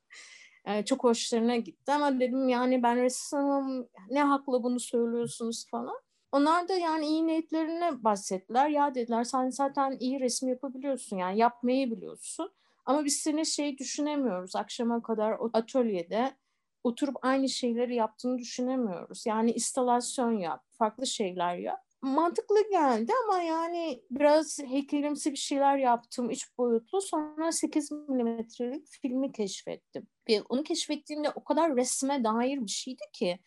e, 0.65 0.85
çok 0.85 1.03
hoşlarına 1.03 1.55
gitti. 1.55 1.91
Ama 1.91 2.19
dedim 2.19 2.49
yani 2.49 2.83
ben 2.83 2.97
ressamım 2.97 3.87
ne 4.09 4.23
hakla 4.23 4.63
bunu 4.63 4.79
söylüyorsunuz 4.79 5.67
falan. 5.69 5.95
Onlar 6.31 6.67
da 6.67 6.73
yani 6.73 7.05
iyi 7.05 7.27
niyetlerine 7.27 8.03
bahsettiler. 8.03 8.69
Ya 8.69 8.95
dediler 8.95 9.23
sen 9.23 9.49
zaten 9.49 9.97
iyi 9.99 10.19
resim 10.19 10.49
yapabiliyorsun 10.49 11.17
yani 11.17 11.37
yapmayı 11.37 11.91
biliyorsun. 11.91 12.51
Ama 12.85 13.05
biz 13.05 13.17
seni 13.17 13.45
şey 13.45 13.77
düşünemiyoruz 13.77 14.55
akşama 14.55 15.01
kadar 15.01 15.37
atölyede 15.53 16.35
oturup 16.83 17.15
aynı 17.21 17.49
şeyleri 17.49 17.95
yaptığını 17.95 18.37
düşünemiyoruz. 18.37 19.25
Yani 19.25 19.51
instalasyon 19.51 20.31
yap, 20.31 20.63
farklı 20.77 21.07
şeyler 21.07 21.55
yap. 21.55 21.82
Mantıklı 22.03 22.69
geldi 22.69 23.11
ama 23.23 23.41
yani 23.41 24.03
biraz 24.11 24.59
heykelimsi 24.59 25.31
bir 25.31 25.37
şeyler 25.37 25.77
yaptım 25.77 26.29
üç 26.29 26.57
boyutlu. 26.57 27.01
Sonra 27.01 27.51
8 27.51 27.91
milimetrelik 27.91 28.87
filmi 29.01 29.31
keşfettim. 29.31 30.07
Ve 30.29 30.41
onu 30.41 30.63
keşfettiğimde 30.63 31.29
o 31.29 31.43
kadar 31.43 31.75
resme 31.75 32.23
dair 32.23 32.61
bir 32.61 32.71
şeydi 32.71 33.03
ki 33.13 33.39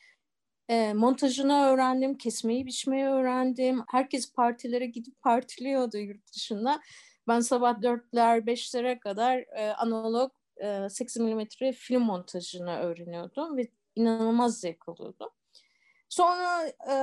e, 0.68 0.94
montajını 0.94 1.66
öğrendim, 1.66 2.18
kesmeyi 2.18 2.66
biçmeyi 2.66 3.04
öğrendim. 3.04 3.84
Herkes 3.90 4.32
partilere 4.32 4.86
gidip 4.86 5.22
partiliyordu 5.22 5.98
yurt 5.98 6.32
dışında. 6.34 6.80
Ben 7.28 7.40
sabah 7.40 7.82
dörtler, 7.82 8.46
beşlere 8.46 8.98
kadar 8.98 9.38
e, 9.38 9.72
analog 9.72 10.32
e, 10.56 10.88
8 10.90 11.16
milimetre 11.16 11.72
film 11.72 12.02
montajını 12.02 12.76
öğreniyordum 12.78 13.56
ve 13.56 13.68
inanılmaz 13.96 14.60
zevk 14.60 14.88
alıyordum. 14.88 15.28
Sonra 16.08 16.66
e, 16.66 16.94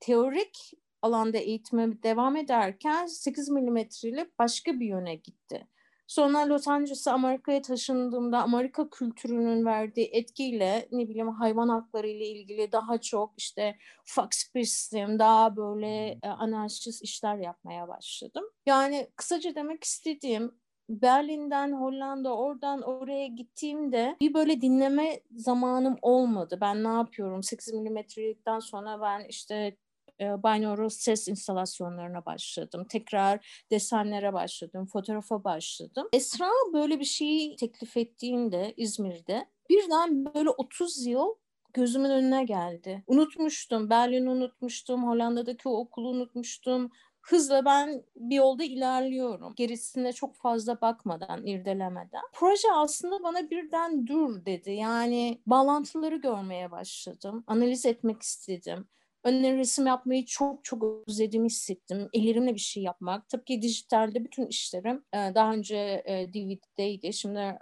teorik 0.00 0.72
alanda 1.06 1.38
eğitime 1.38 2.02
devam 2.02 2.36
ederken 2.36 3.06
8 3.06 3.48
milimetreyle 3.48 4.30
başka 4.38 4.80
bir 4.80 4.86
yöne 4.86 5.14
gitti. 5.14 5.66
Sonra 6.06 6.48
Los 6.48 6.68
Angeles'a 6.68 7.12
Amerika'ya 7.12 7.62
taşındığımda 7.62 8.42
Amerika 8.42 8.90
kültürünün 8.90 9.64
verdiği 9.64 10.10
etkiyle 10.12 10.88
ne 10.92 11.08
bileyim 11.08 11.28
hayvan 11.28 11.68
hakları 11.68 12.08
ile 12.08 12.26
ilgili 12.26 12.72
daha 12.72 13.00
çok 13.00 13.34
işte 13.36 13.76
Fox 14.04 14.52
Prism 14.52 15.18
daha 15.18 15.56
böyle 15.56 16.18
e, 16.22 16.28
anarşist 16.28 17.02
işler 17.02 17.36
yapmaya 17.36 17.88
başladım. 17.88 18.44
Yani 18.66 19.08
kısaca 19.16 19.54
demek 19.54 19.84
istediğim 19.84 20.52
Berlin'den 20.88 21.72
Hollanda 21.72 22.36
oradan 22.36 22.82
oraya 22.82 23.26
gittiğimde 23.26 24.16
bir 24.20 24.34
böyle 24.34 24.60
dinleme 24.60 25.20
zamanım 25.30 25.96
olmadı. 26.02 26.58
Ben 26.60 26.84
ne 26.84 26.88
yapıyorum? 26.88 27.42
8 27.42 27.74
milimetrelikten 27.74 28.58
sonra 28.58 29.00
ben 29.00 29.24
işte 29.28 29.76
e, 30.20 30.24
binaural 30.24 30.88
ses 30.88 31.28
instalasyonlarına 31.28 32.26
başladım. 32.26 32.86
Tekrar 32.88 33.64
desenlere 33.70 34.32
başladım, 34.32 34.86
fotoğrafa 34.86 35.44
başladım. 35.44 36.08
Esra 36.12 36.50
böyle 36.72 37.00
bir 37.00 37.04
şeyi 37.04 37.56
teklif 37.56 37.96
ettiğinde 37.96 38.74
İzmir'de 38.76 39.46
birden 39.70 40.34
böyle 40.34 40.50
30 40.50 41.06
yıl 41.06 41.34
gözümün 41.76 42.10
önüne 42.10 42.44
geldi. 42.44 43.04
Unutmuştum. 43.06 43.90
Berlin'i 43.90 44.30
unutmuştum. 44.30 45.08
Hollanda'daki 45.08 45.68
okulu 45.68 46.08
unutmuştum. 46.08 46.90
Hızla 47.20 47.64
ben 47.64 48.02
bir 48.16 48.36
yolda 48.36 48.64
ilerliyorum. 48.64 49.54
Gerisine 49.56 50.12
çok 50.12 50.36
fazla 50.36 50.80
bakmadan, 50.80 51.46
irdelemeden. 51.46 52.22
Proje 52.32 52.68
aslında 52.72 53.22
bana 53.22 53.50
birden 53.50 54.06
dur 54.06 54.44
dedi. 54.46 54.72
Yani 54.72 55.40
bağlantıları 55.46 56.16
görmeye 56.16 56.70
başladım. 56.70 57.44
Analiz 57.46 57.86
etmek 57.86 58.22
istedim. 58.22 58.88
Önüne 59.26 59.56
resim 59.56 59.86
yapmayı 59.86 60.24
çok 60.24 60.64
çok 60.64 60.82
özlediğimi 61.08 61.46
hissettim. 61.46 62.08
Ellerimle 62.12 62.54
bir 62.54 62.60
şey 62.60 62.82
yapmak. 62.82 63.28
Tabii 63.28 63.44
ki 63.44 63.62
dijitalde 63.62 64.24
bütün 64.24 64.46
işlerim 64.46 65.04
daha 65.14 65.52
önce 65.52 66.02
DVD'deydi. 66.34 67.12
Şimdi 67.12 67.58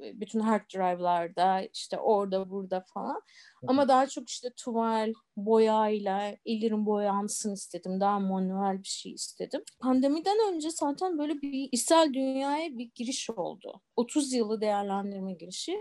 bütün 0.00 0.40
hard 0.40 0.70
drive'larda 0.74 1.62
işte 1.74 1.98
orada 1.98 2.50
burada 2.50 2.84
falan. 2.94 3.22
Ama 3.66 3.88
daha 3.88 4.06
çok 4.06 4.28
işte 4.28 4.48
tuval, 4.56 5.12
boyayla 5.36 6.36
ellerim 6.46 6.86
boyansın 6.86 7.54
istedim. 7.54 8.00
Daha 8.00 8.20
manuel 8.20 8.82
bir 8.82 8.88
şey 8.88 9.12
istedim. 9.12 9.62
Pandemiden 9.80 10.54
önce 10.54 10.70
zaten 10.70 11.18
böyle 11.18 11.42
bir 11.42 11.68
içsel 11.72 12.14
dünyaya 12.14 12.78
bir 12.78 12.90
giriş 12.94 13.30
oldu. 13.30 13.80
30 13.96 14.32
yılı 14.32 14.60
değerlendirme 14.60 15.32
girişi. 15.32 15.78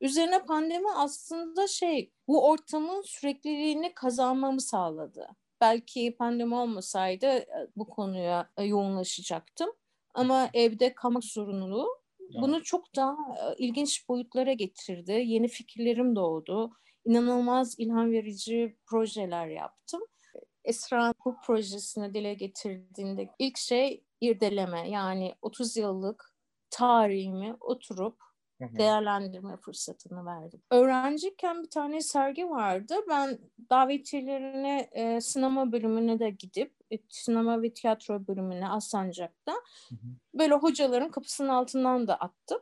Üzerine 0.00 0.44
pandemi 0.44 0.90
aslında 0.96 1.66
şey 1.66 2.12
bu 2.28 2.48
ortamın 2.48 3.02
sürekliliğini 3.02 3.94
kazanmamı 3.94 4.60
sağladı. 4.60 5.28
Belki 5.60 6.16
pandemi 6.16 6.54
olmasaydı 6.54 7.26
e, 7.26 7.68
bu 7.76 7.88
konuya 7.88 8.50
e, 8.56 8.64
yoğunlaşacaktım. 8.64 9.70
Ama 10.14 10.50
evde 10.54 10.94
kalmak 10.94 11.24
zorunluluğu 11.24 11.88
bunu 12.34 12.62
çok 12.62 12.96
daha 12.96 13.12
e, 13.12 13.56
ilginç 13.58 14.08
boyutlara 14.08 14.52
getirdi. 14.52 15.12
Yeni 15.12 15.48
fikirlerim 15.48 16.16
doğdu. 16.16 16.70
İnanılmaz 17.04 17.74
ilham 17.78 18.10
verici 18.10 18.76
projeler 18.86 19.46
yaptım. 19.46 20.00
Esra 20.64 21.14
bu 21.24 21.36
projesini 21.46 22.14
dile 22.14 22.34
getirdiğinde 22.34 23.28
ilk 23.38 23.58
şey 23.58 24.04
irdeleme. 24.20 24.90
Yani 24.90 25.34
30 25.42 25.76
yıllık 25.76 26.32
tarihimi 26.70 27.56
oturup 27.60 28.16
değerlendirme 28.60 29.56
fırsatını 29.56 30.26
verdim. 30.26 30.62
Öğrenciyken 30.70 31.62
bir 31.62 31.70
tane 31.70 32.00
sergi 32.00 32.50
vardı. 32.50 32.94
Ben 33.08 33.38
davetiyelerine 33.70 34.88
e, 34.92 35.20
sinema 35.20 35.72
bölümüne 35.72 36.18
de 36.18 36.30
gidip 36.30 36.72
e, 36.90 36.96
sinema 37.08 37.62
ve 37.62 37.74
tiyatro 37.74 38.26
bölümüne 38.26 38.68
Asancak'ta 38.68 39.54
böyle 40.34 40.54
hocaların 40.54 41.10
kapısının 41.10 41.48
altından 41.48 42.06
da 42.08 42.16
attım. 42.16 42.58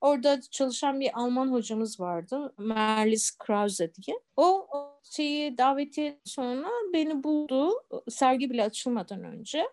Orada 0.00 0.40
çalışan 0.40 1.00
bir 1.00 1.10
Alman 1.20 1.52
hocamız 1.52 2.00
vardı. 2.00 2.54
Merlis 2.58 3.38
Krause 3.38 3.94
diye. 3.94 4.16
O, 4.36 4.68
şeyi 5.02 5.58
davetiye 5.58 6.20
sonra 6.24 6.68
beni 6.92 7.24
buldu. 7.24 7.72
Sergi 8.08 8.50
bile 8.50 8.64
açılmadan 8.64 9.24
önce 9.24 9.66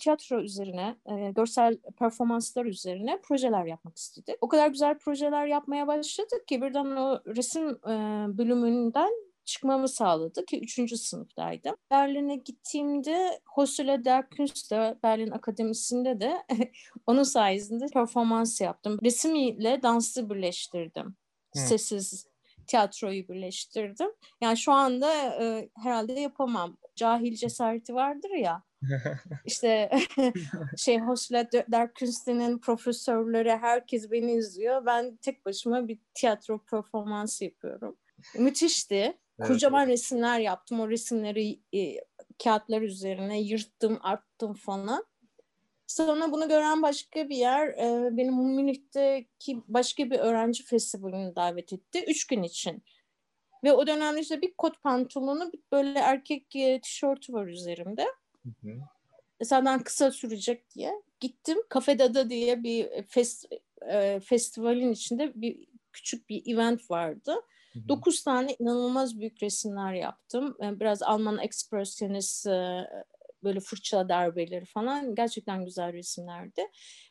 tiyatro 0.00 0.40
üzerine, 0.42 0.96
e, 1.06 1.30
görsel 1.30 1.78
performanslar 1.98 2.64
üzerine 2.64 3.20
projeler 3.20 3.64
yapmak 3.64 3.96
istedik. 3.96 4.36
O 4.40 4.48
kadar 4.48 4.68
güzel 4.68 4.98
projeler 4.98 5.46
yapmaya 5.46 5.86
başladık 5.86 6.48
ki 6.48 6.62
birden 6.62 6.84
o 6.84 7.20
resim 7.26 7.68
e, 7.68 7.94
bölümünden 8.38 9.10
çıkmamı 9.44 9.88
sağladı 9.88 10.44
ki 10.44 10.60
üçüncü 10.60 10.96
sınıftaydım. 10.96 11.74
Berlin'e 11.90 12.36
gittiğimde 12.36 13.40
Hochschule 13.46 14.04
der 14.04 14.30
Künste, 14.30 14.98
Berlin 15.02 15.30
Akademisi'nde 15.30 16.20
de 16.20 16.42
onun 17.06 17.22
sayesinde 17.22 17.86
performans 17.92 18.60
yaptım. 18.60 18.98
Resim 19.04 19.34
ile 19.34 19.82
dansı 19.82 20.30
birleştirdim. 20.30 21.16
Hı. 21.54 21.58
Sessiz 21.58 22.26
tiyatroyu 22.66 23.28
birleştirdim. 23.28 24.10
Yani 24.40 24.56
şu 24.56 24.72
anda 24.72 25.14
e, 25.42 25.68
herhalde 25.76 26.12
yapamam. 26.12 26.76
Cahil 26.96 27.36
cesareti 27.36 27.94
vardır 27.94 28.30
ya 28.30 28.62
işte 29.44 29.90
şey 30.76 30.98
Hoşla 30.98 31.52
der 31.52 31.92
profesörleri 32.60 33.56
herkes 33.56 34.10
beni 34.10 34.32
izliyor. 34.32 34.86
Ben 34.86 35.16
tek 35.16 35.46
başıma 35.46 35.88
bir 35.88 35.98
tiyatro 36.14 36.58
performansı 36.58 37.44
yapıyorum. 37.44 37.96
Müthişti. 38.38 39.18
Evet. 39.38 39.48
Kocaman 39.48 39.86
resimler 39.86 40.38
yaptım. 40.40 40.80
O 40.80 40.88
resimleri 40.90 41.60
e, 41.74 41.96
kağıtlar 42.44 42.82
üzerine 42.82 43.40
yırttım, 43.40 43.98
arttım 44.02 44.54
falan. 44.54 45.04
Sonra 45.86 46.32
bunu 46.32 46.48
gören 46.48 46.82
başka 46.82 47.28
bir 47.28 47.36
yer 47.36 47.68
e, 47.68 48.16
benim 48.16 48.34
Münih'teki 48.34 49.62
başka 49.68 50.10
bir 50.10 50.18
öğrenci 50.18 50.64
festivalini 50.64 51.36
davet 51.36 51.72
etti. 51.72 52.04
Üç 52.08 52.26
gün 52.26 52.42
için. 52.42 52.82
Ve 53.64 53.72
o 53.72 53.86
dönemde 53.86 54.20
işte 54.20 54.42
bir 54.42 54.54
kot 54.58 54.82
pantolonu, 54.82 55.52
böyle 55.72 55.98
erkek 55.98 56.56
e, 56.56 56.80
tişörtü 56.80 57.32
var 57.32 57.46
üzerimde. 57.46 58.06
Hı 58.44 58.68
hı. 58.68 59.64
Ben 59.64 59.82
kısa 59.82 60.10
sürecek 60.10 60.70
diye. 60.74 61.02
Gittim 61.20 61.58
Cafe 61.74 61.98
Dada 61.98 62.30
diye 62.30 62.62
bir 62.62 63.02
fest, 63.02 63.46
e, 63.88 64.20
festivalin 64.20 64.92
içinde 64.92 65.32
bir 65.34 65.66
küçük 65.92 66.28
bir 66.28 66.54
event 66.54 66.90
vardı. 66.90 67.34
Hı 67.72 67.88
Dokuz 67.88 68.22
tane 68.22 68.56
inanılmaz 68.58 69.20
büyük 69.20 69.42
resimler 69.42 69.94
yaptım. 69.94 70.56
E, 70.62 70.80
biraz 70.80 71.02
Alman 71.02 71.38
ekspresyonist 71.38 72.46
e, 72.46 72.86
böyle 73.42 73.60
fırça 73.60 74.08
darbeleri 74.08 74.64
falan 74.64 75.14
gerçekten 75.14 75.64
güzel 75.64 75.92
resimlerdi. 75.92 76.66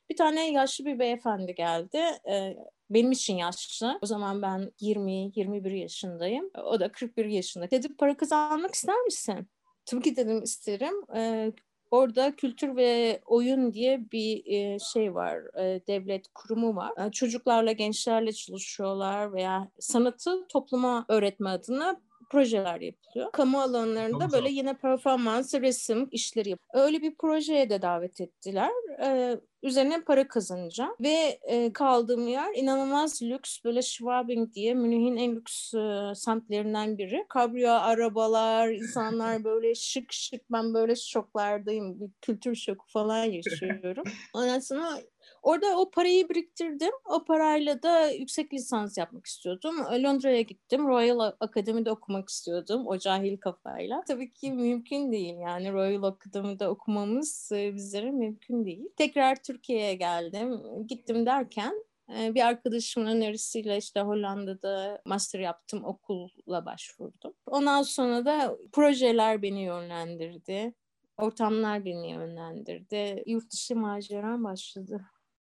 Bir 0.10 0.16
tane 0.16 0.52
yaşlı 0.52 0.86
bir 0.86 1.00
beyefendi 1.00 1.56
geldi. 1.56 1.98
E, 2.30 2.58
benim 2.90 3.12
için 3.12 3.36
yaşlı. 3.36 4.00
O 4.02 4.06
zaman 4.06 4.42
ben 4.42 4.72
20-21 4.82 5.72
yaşındayım. 5.72 6.52
O 6.64 6.80
da 6.80 6.92
41 6.92 7.26
yaşında. 7.26 7.72
Dedi 7.72 7.96
para 7.96 8.18
kazanmak 8.18 8.76
ister 8.76 9.02
misin? 9.02 9.50
Tabii 9.90 10.02
ki 10.02 10.16
dedim 10.16 10.44
isterim. 10.44 10.96
E, 11.16 11.52
Orada 11.92 12.36
kültür 12.36 12.76
ve 12.76 13.22
oyun 13.26 13.74
diye 13.74 14.12
bir 14.12 14.44
e, 14.46 14.80
şey 14.80 15.16
var, 15.16 15.60
e, 15.60 15.82
devlet 15.88 16.28
kurumu 16.36 16.76
var. 16.76 17.08
E, 17.08 17.12
çocuklarla, 17.12 17.72
gençlerle 17.72 18.32
çalışıyorlar 18.32 19.34
veya 19.34 19.72
sanatı 19.80 20.48
topluma 20.48 21.06
öğretme 21.10 21.50
adına 21.50 22.02
projeler 22.32 22.82
yapılıyor. 22.82 23.32
Kamu 23.32 23.62
alanlarında 23.62 24.24
Çok 24.24 24.34
böyle 24.34 24.50
yine 24.50 24.78
performans, 24.78 25.54
resim 25.54 26.08
işleri 26.12 26.50
yapıyor. 26.50 26.86
Öyle 26.86 27.02
bir 27.02 27.16
projeye 27.16 27.70
de 27.70 27.82
davet 27.82 28.22
ettiler. 28.22 28.72
Ee, 29.04 29.40
üzerine 29.64 30.02
para 30.02 30.28
kazanacağım. 30.28 30.96
Ve 31.00 31.40
e, 31.44 31.74
kaldığım 31.74 32.28
yer 32.28 32.56
inanılmaz 32.56 33.22
lüks 33.22 33.64
böyle 33.66 33.82
Schwabing 33.82 34.54
diye 34.54 34.74
Münih'in 34.74 35.18
en 35.18 35.36
lüks 35.36 35.74
e, 35.74 36.16
semtlerinden 36.16 36.98
biri. 36.98 37.26
Kabrio 37.30 37.72
arabalar, 37.72 38.70
insanlar 38.70 39.44
böyle 39.44 39.76
şık 39.76 40.14
şık 40.14 40.52
ben 40.52 40.74
böyle 40.74 40.96
şoklardayım. 40.96 42.00
Bir 42.00 42.10
kültür 42.22 42.56
şoku 42.56 42.86
falan 42.88 43.24
yaşıyorum. 43.26 44.04
Ondan 44.34 44.60
sonra 44.60 45.02
Orada 45.44 45.80
o 45.80 45.92
parayı 45.92 46.30
biriktirdim. 46.30 46.92
O 47.06 47.26
parayla 47.26 47.84
da 47.84 48.12
yüksek 48.12 48.54
lisans 48.54 48.98
yapmak 48.98 49.26
istiyordum. 49.26 49.78
Londra'ya 49.78 50.42
gittim. 50.42 50.88
Royal 50.88 51.20
Akademi'de 51.40 51.92
okumak 51.92 52.30
istiyordum. 52.30 52.88
O 52.88 52.98
cahil 52.98 53.38
kafayla. 53.38 54.04
Tabii 54.08 54.34
ki 54.34 54.52
mümkün 54.52 55.12
değil. 55.12 55.36
Yani 55.40 55.72
Royal 55.74 56.04
Akademi'de 56.04 56.68
okumamız 56.68 57.52
e, 57.52 57.76
bizlere 57.76 58.12
mümkün 58.12 58.66
değil. 58.66 58.90
Tekrar 58.98 59.36
Türkiye'ye 59.44 59.94
geldim. 59.94 60.62
Gittim 60.88 61.26
derken 61.26 61.84
e, 62.18 62.36
bir 62.36 62.42
arkadaşımın 62.42 63.08
önerisiyle 63.08 63.78
işte 63.78 64.02
Hollanda'da 64.02 65.02
master 65.06 65.40
yaptım, 65.40 65.86
okulla 65.86 66.66
başvurdum. 66.66 67.34
Ondan 67.46 67.82
sonra 67.82 68.26
da 68.26 68.58
projeler 68.72 69.42
beni 69.42 69.64
yönlendirdi. 69.64 70.74
Ortamlar 71.18 71.86
beni 71.86 72.12
yönlendirdi. 72.12 73.24
Yurt 73.26 73.52
dışı 73.52 73.76
maceram 73.76 74.44
başladı 74.44 75.02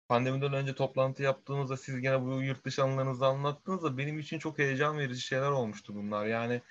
pandemiden 0.07 0.53
önce 0.53 0.75
toplantı 0.75 1.23
yaptığımızda 1.23 1.77
siz 1.77 2.01
gene 2.01 2.25
bu 2.25 2.41
yurt 2.41 2.65
dışı 2.65 2.83
anılarınızı 2.83 3.25
anlattığınızda 3.25 3.97
benim 3.97 4.19
için 4.19 4.39
çok 4.39 4.59
heyecan 4.59 4.97
verici 4.97 5.21
şeyler 5.21 5.51
olmuştu 5.51 5.95
bunlar. 5.95 6.25
Yani 6.25 6.61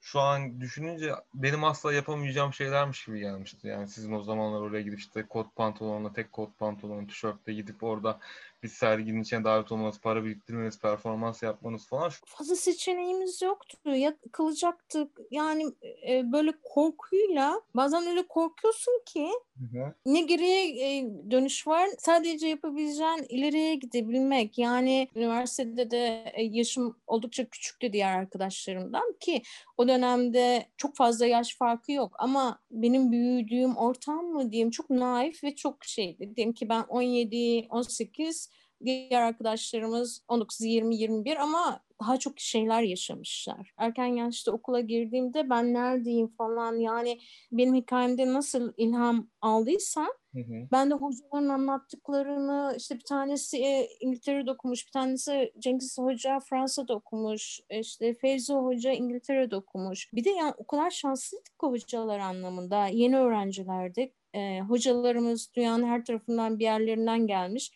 şu 0.00 0.20
an 0.20 0.60
düşününce 0.60 1.14
benim 1.34 1.64
asla 1.64 1.92
yapamayacağım 1.92 2.54
şeylermiş 2.54 3.04
gibi 3.04 3.20
gelmişti. 3.20 3.68
Yani 3.68 3.88
sizin 3.88 4.12
o 4.12 4.22
zamanlar 4.22 4.60
oraya 4.60 4.82
gidip 4.82 4.98
işte 4.98 5.26
kot 5.28 5.56
pantolonla, 5.56 6.12
tek 6.12 6.32
kot 6.32 6.58
pantolon, 6.58 7.06
tişörtle 7.06 7.54
gidip 7.54 7.82
orada 7.82 8.18
bir 8.62 8.68
serginin 8.68 9.22
içine 9.22 9.44
davet 9.44 9.72
olmanız, 9.72 10.00
para 10.00 10.24
biriktirmeniz, 10.24 10.78
performans 10.78 11.42
yapmanız 11.42 11.86
falan. 11.86 12.10
Fazla 12.26 12.56
seçeneğimiz 12.56 13.42
yoktu. 13.42 13.90
Ya 13.94 14.16
kalacaktık. 14.32 15.18
Yani 15.30 15.66
e, 16.08 16.32
böyle 16.32 16.52
korkuyla 16.62 17.62
bazen 17.74 18.06
öyle 18.06 18.26
korkuyorsun 18.26 19.02
ki 19.06 19.28
Hı-hı. 19.58 19.94
ne 20.06 20.20
geriye 20.20 20.68
e, 20.68 21.10
dönüş 21.30 21.66
var. 21.66 21.88
Sadece 21.98 22.48
yapabileceğin 22.48 23.26
ileriye 23.28 23.74
gidebilmek. 23.74 24.58
Yani 24.58 25.08
üniversitede 25.14 25.90
de 25.90 26.32
e, 26.34 26.42
yaşım 26.42 26.96
oldukça 27.06 27.44
küçüktü 27.44 27.92
diğer 27.92 28.18
arkadaşlarımdan 28.18 29.14
ki 29.20 29.42
o 29.76 29.88
dönemde 29.88 30.66
çok 30.76 30.96
fazla 30.96 31.26
yaş 31.26 31.56
farkı 31.56 31.92
yok 31.92 32.16
ama 32.18 32.58
benim 32.70 33.12
büyüdüğüm 33.12 33.76
ortam 33.76 34.24
mı 34.24 34.52
diyeyim 34.52 34.70
çok 34.70 34.90
naif 34.90 35.44
ve 35.44 35.56
çok 35.56 35.84
şeydi. 35.84 36.36
Diyelim 36.36 36.52
ki 36.52 36.68
ben 36.68 36.82
17 36.82 37.66
18 37.70 38.49
diğer 38.84 39.22
arkadaşlarımız 39.22 40.22
19, 40.28 40.60
20, 40.60 40.96
21 40.96 41.36
ama 41.36 41.80
daha 42.00 42.18
çok 42.18 42.40
şeyler 42.40 42.82
yaşamışlar. 42.82 43.72
Erken 43.76 44.06
yaşta 44.06 44.52
okula 44.52 44.80
girdiğimde 44.80 45.50
ben 45.50 45.74
neredeyim 45.74 46.28
falan 46.28 46.76
yani 46.76 47.20
benim 47.52 47.74
hikayemde 47.74 48.32
nasıl 48.32 48.72
ilham 48.76 49.28
aldıysam 49.40 50.08
Hı 50.34 50.40
hı. 50.40 50.68
Ben 50.72 50.90
de 50.90 50.94
hocaların 50.94 51.48
anlattıklarını 51.48 52.74
işte 52.76 52.94
bir 52.94 53.04
tanesi 53.04 53.58
e, 53.64 53.88
İngiltere'de 54.00 54.50
okumuş, 54.50 54.86
bir 54.86 54.92
tanesi 54.92 55.52
Cengiz 55.58 55.98
Hoca 55.98 56.38
Fransa'da 56.40 56.94
okumuş, 56.94 57.60
işte 57.70 58.14
Feyzo 58.14 58.64
Hoca 58.64 58.92
İngiltere'de 58.92 59.56
okumuş. 59.56 60.12
Bir 60.12 60.24
de 60.24 60.30
yani 60.30 60.54
o 60.56 60.66
kadar 60.66 60.90
şanslıydık 60.90 61.60
ki 61.60 61.66
hocalar 61.66 62.18
anlamında. 62.18 62.86
Yeni 62.86 63.18
öğrencilerdik. 63.18 64.12
E, 64.34 64.60
hocalarımız 64.60 65.50
dünyanın 65.54 65.86
her 65.86 66.04
tarafından 66.04 66.58
bir 66.58 66.64
yerlerinden 66.64 67.26
gelmiş 67.26 67.72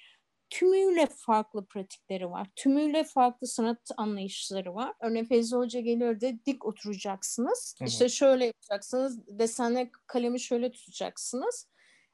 tümüyle 0.50 1.06
farklı 1.06 1.66
pratikleri 1.66 2.30
var. 2.30 2.48
Tümüyle 2.56 3.04
farklı 3.04 3.46
sanat 3.46 3.90
anlayışları 3.96 4.74
var. 4.74 4.94
Örneğin 5.00 5.24
Feyzi 5.24 5.56
Hoca 5.56 5.80
geliyor 5.80 6.20
de 6.20 6.38
dik 6.46 6.66
oturacaksınız. 6.66 7.74
Hı 7.78 7.84
hı. 7.84 7.88
İşte 7.88 8.08
şöyle 8.08 8.44
yapacaksınız. 8.44 9.26
Desenle 9.26 9.90
kalemi 10.06 10.40
şöyle 10.40 10.72
tutacaksınız. 10.72 11.68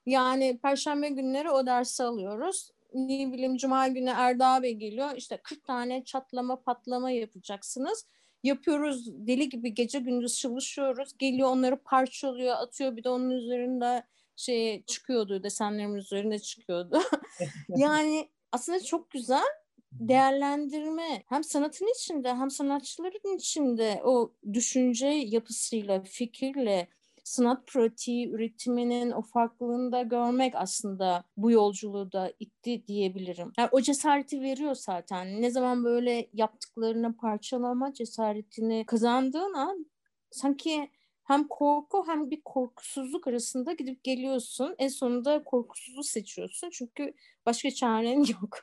Yani 0.07 0.59
perşembe 0.62 1.09
günleri 1.09 1.51
o 1.51 1.66
dersi 1.66 2.03
alıyoruz. 2.03 2.71
Ne 2.95 3.33
bileyim 3.33 3.57
cuma 3.57 3.88
günü 3.88 4.11
Erda 4.11 4.62
Bey 4.62 4.75
geliyor. 4.75 5.11
İşte 5.16 5.40
40 5.45 5.64
tane 5.64 6.05
çatlama 6.05 6.62
patlama 6.62 7.11
yapacaksınız. 7.11 8.07
Yapıyoruz 8.43 9.27
deli 9.27 9.49
gibi 9.49 9.75
gece 9.75 9.99
gündüz 9.99 10.38
çalışıyoruz. 10.38 11.19
Geliyor 11.19 11.49
onları 11.49 11.83
parçalıyor, 11.83 12.57
atıyor. 12.59 12.97
Bir 12.97 13.05
de 13.05 13.09
onun 13.09 13.31
üzerinde 13.31 14.03
şey 14.40 14.85
çıkıyordu, 14.85 15.42
desenlerimiz 15.42 16.05
üzerinde 16.05 16.38
çıkıyordu. 16.38 17.00
yani 17.76 18.29
aslında 18.53 18.81
çok 18.81 19.11
güzel 19.11 19.46
değerlendirme 19.92 21.22
hem 21.26 21.44
sanatın 21.44 21.87
içinde 21.96 22.35
hem 22.35 22.50
sanatçıların 22.50 23.37
içinde 23.37 24.00
o 24.05 24.33
düşünce 24.53 25.07
yapısıyla, 25.07 26.03
fikirle 26.03 26.88
sanat 27.24 27.66
pratiği 27.66 28.31
üretiminin 28.31 29.11
o 29.11 29.22
farklılığını 29.22 29.92
da 29.92 30.03
görmek 30.03 30.55
aslında 30.57 31.24
bu 31.37 31.50
yolculuğu 31.50 32.12
da 32.12 32.33
itti 32.40 32.87
diyebilirim. 32.87 33.53
Yani 33.59 33.68
o 33.72 33.81
cesareti 33.81 34.40
veriyor 34.40 34.74
zaten. 34.74 35.42
Ne 35.42 35.50
zaman 35.50 35.85
böyle 35.85 36.29
yaptıklarını 36.33 37.16
parçalama 37.16 37.92
cesaretini 37.92 38.85
kazandığın 38.87 39.55
an 39.55 39.87
sanki 40.31 40.90
hem 41.31 41.49
korku 41.49 42.05
hem 42.07 42.31
bir 42.31 42.40
korkusuzluk 42.45 43.27
arasında 43.27 43.73
gidip 43.73 44.05
geliyorsun. 44.05 44.75
En 44.79 44.88
sonunda 44.88 45.45
korkusuzu 45.45 46.03
seçiyorsun. 46.03 46.71
Çünkü 46.71 47.14
başka 47.47 47.71
çaren 47.71 48.25
yok. 48.43 48.59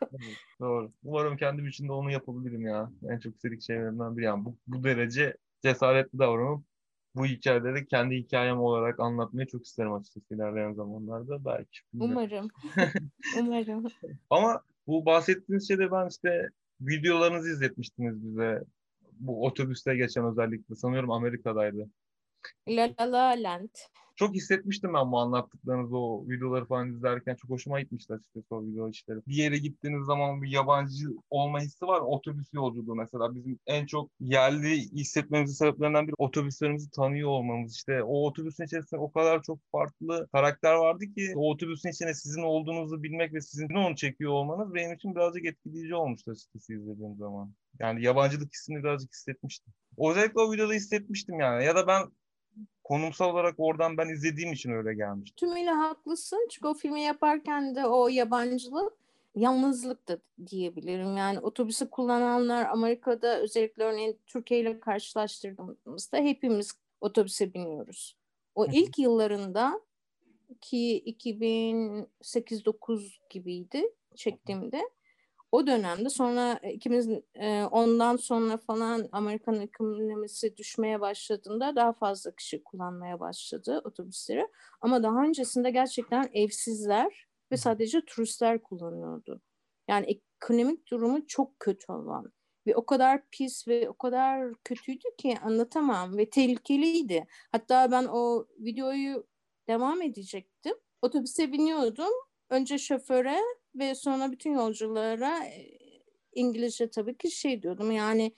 doğru. 0.60 0.92
Umarım 1.04 1.38
kendim 1.38 1.68
için 1.68 1.88
de 1.88 1.92
onu 1.92 2.12
yapabilirim 2.12 2.62
ya. 2.62 2.92
En 3.10 3.20
çok 3.20 3.36
istediğim 3.36 3.62
şeylerimden 3.62 4.18
biri. 4.18 4.26
Yani 4.26 4.46
bu, 4.46 4.58
bu 4.68 4.84
derece 4.84 5.38
cesaretli 5.62 6.20
davranıp 6.20 6.64
bu 7.16 7.26
hikayeleri 7.26 7.88
kendi 7.88 8.16
hikayem 8.16 8.60
olarak 8.60 9.00
anlatmayı 9.00 9.48
çok 9.48 9.66
isterim 9.66 9.94
açıkçası 9.94 10.36
ilerleyen 10.36 10.74
zamanlarda. 10.74 11.46
Belki. 11.46 11.80
Umarım. 12.00 12.48
Umarım. 13.40 13.86
Ama 14.30 14.62
bu 14.88 15.06
bahsettiğiniz 15.06 15.68
şeyde 15.68 15.92
ben 15.92 16.08
işte 16.08 16.50
videolarınızı 16.82 17.50
izletmiştiniz 17.50 18.24
bize. 18.24 18.64
Bu 19.12 19.46
otobüste 19.46 19.96
geçen 19.96 20.26
özellikle. 20.26 20.76
Sanıyorum 20.76 21.12
Amerika'daydı. 21.12 21.90
La 22.68 22.90
La 23.00 23.12
La 23.12 23.44
Land. 23.44 23.70
Çok 24.18 24.36
hissetmiştim 24.36 24.94
ben 24.94 25.12
bu 25.12 25.20
anlattıklarınızı 25.20 25.98
o 25.98 26.30
videoları 26.30 26.66
falan 26.66 26.90
izlerken 26.90 27.36
çok 27.36 27.50
hoşuma 27.50 27.82
gitmişti 27.82 28.14
açıkçası 28.14 28.56
o 28.56 28.66
video 28.66 28.90
işleri. 28.90 29.20
Bir 29.28 29.34
yere 29.34 29.58
gittiğiniz 29.58 30.06
zaman 30.06 30.42
bir 30.42 30.50
yabancı 30.50 31.08
olma 31.30 31.60
hissi 31.60 31.88
var. 31.88 32.02
Otobüs 32.02 32.54
yolculuğu 32.54 32.96
mesela 32.96 33.36
bizim 33.36 33.60
en 33.68 33.86
çok 33.86 34.12
yerli 34.20 34.80
hissetmemizin 34.80 35.54
sebeplerinden 35.54 36.08
biri 36.08 36.16
otobüslerimizi 36.18 36.92
tanıyor 36.92 37.30
olmamız. 37.30 37.76
İşte 37.76 38.04
o 38.04 38.28
otobüsün 38.28 38.64
içerisinde 38.64 39.00
o 39.00 39.12
kadar 39.12 39.42
çok 39.44 39.60
farklı 39.72 40.28
karakter 40.32 40.74
vardı 40.74 41.06
ki 41.16 41.34
o 41.36 41.52
otobüsün 41.52 41.90
içinde 41.90 42.14
sizin 42.14 42.44
olduğunuzu 42.44 43.04
bilmek 43.04 43.34
ve 43.34 43.42
sizin 43.42 43.70
onu 43.70 43.96
çekiyor 43.96 44.32
olmanız 44.32 44.74
benim 44.74 44.94
için 44.94 45.16
birazcık 45.16 45.46
etkileyici 45.46 45.96
olmuştu 45.96 46.32
açıkçası 46.32 46.74
izlediğim 46.74 47.16
zaman. 47.16 47.54
Yani 47.80 48.04
yabancılık 48.04 48.54
hissini 48.54 48.84
birazcık 48.84 49.14
hissetmiştim. 49.14 49.74
Özellikle 49.98 50.40
o 50.40 50.54
videoda 50.54 50.74
hissetmiştim 50.74 51.40
yani. 51.40 51.66
Ya 51.66 51.76
da 51.76 51.88
ben 51.88 52.04
konumsal 52.88 53.30
olarak 53.30 53.56
oradan 53.58 53.98
ben 53.98 54.10
izlediğim 54.10 54.54
için 54.54 54.72
öyle 54.72 54.94
gelmiş. 54.94 55.32
Tümüyle 55.32 55.70
haklısın 55.70 56.48
çünkü 56.52 56.68
o 56.68 56.74
filmi 56.74 57.02
yaparken 57.02 57.76
de 57.76 57.86
o 57.86 58.08
yabancılık 58.08 58.94
yalnızlık 59.36 60.08
da 60.08 60.20
diyebilirim. 60.48 61.18
Yani 61.18 61.40
otobüsü 61.40 61.90
kullananlar 61.90 62.66
Amerika'da 62.66 63.40
özellikle 63.40 63.84
örneğin 63.84 64.20
Türkiye 64.28 64.60
ile 64.60 64.80
karşılaştırdığımızda 64.80 66.18
hepimiz 66.18 66.74
otobüse 67.02 67.54
biniyoruz. 67.54 68.18
O 68.56 68.66
ilk 68.66 69.00
yıllarında 69.00 69.82
ki 70.62 71.04
2008-9 71.22 73.18
gibiydi 73.30 73.84
çektiğimde 74.16 74.90
o 75.52 75.68
dönemde 75.68 76.10
sonra 76.10 76.54
ikimiz 76.54 77.10
e, 77.36 77.64
ondan 77.64 78.16
sonra 78.18 78.58
falan 78.58 79.10
Amerikan 79.12 79.62
ekonomisi 79.62 80.58
düşmeye 80.58 81.02
başladığında 81.02 81.76
daha 81.76 81.94
fazla 81.94 82.36
kişi 82.36 82.64
kullanmaya 82.64 83.20
başladı 83.20 83.82
otobüsleri. 83.84 84.48
Ama 84.82 85.04
daha 85.04 85.24
öncesinde 85.24 85.72
gerçekten 85.72 86.30
evsizler 86.34 87.28
ve 87.52 87.58
sadece 87.58 88.02
turistler 88.06 88.64
kullanıyordu. 88.64 89.42
Yani 89.88 90.22
ekonomik 90.42 90.92
durumu 90.92 91.28
çok 91.28 91.60
kötü 91.60 91.92
olan 91.92 92.32
ve 92.68 92.76
o 92.76 92.86
kadar 92.86 93.22
pis 93.32 93.68
ve 93.68 93.90
o 93.90 93.98
kadar 93.98 94.54
kötüydü 94.64 95.16
ki 95.18 95.38
anlatamam 95.44 96.18
ve 96.18 96.30
tehlikeliydi. 96.30 97.28
Hatta 97.52 97.92
ben 97.92 98.06
o 98.06 98.48
videoyu 98.60 99.28
devam 99.68 100.02
edecektim. 100.02 100.74
Otobüse 101.02 101.52
biniyordum. 101.52 102.14
Önce 102.50 102.78
şoföre 102.78 103.40
ve 103.80 103.96
sonra 103.96 104.32
bütün 104.32 104.52
yolculara 104.54 105.40
İngilizce 106.34 106.90
tabii 106.90 107.18
ki 107.18 107.32
şey 107.32 107.64
diyordum 107.64 107.92
yani 107.92 108.32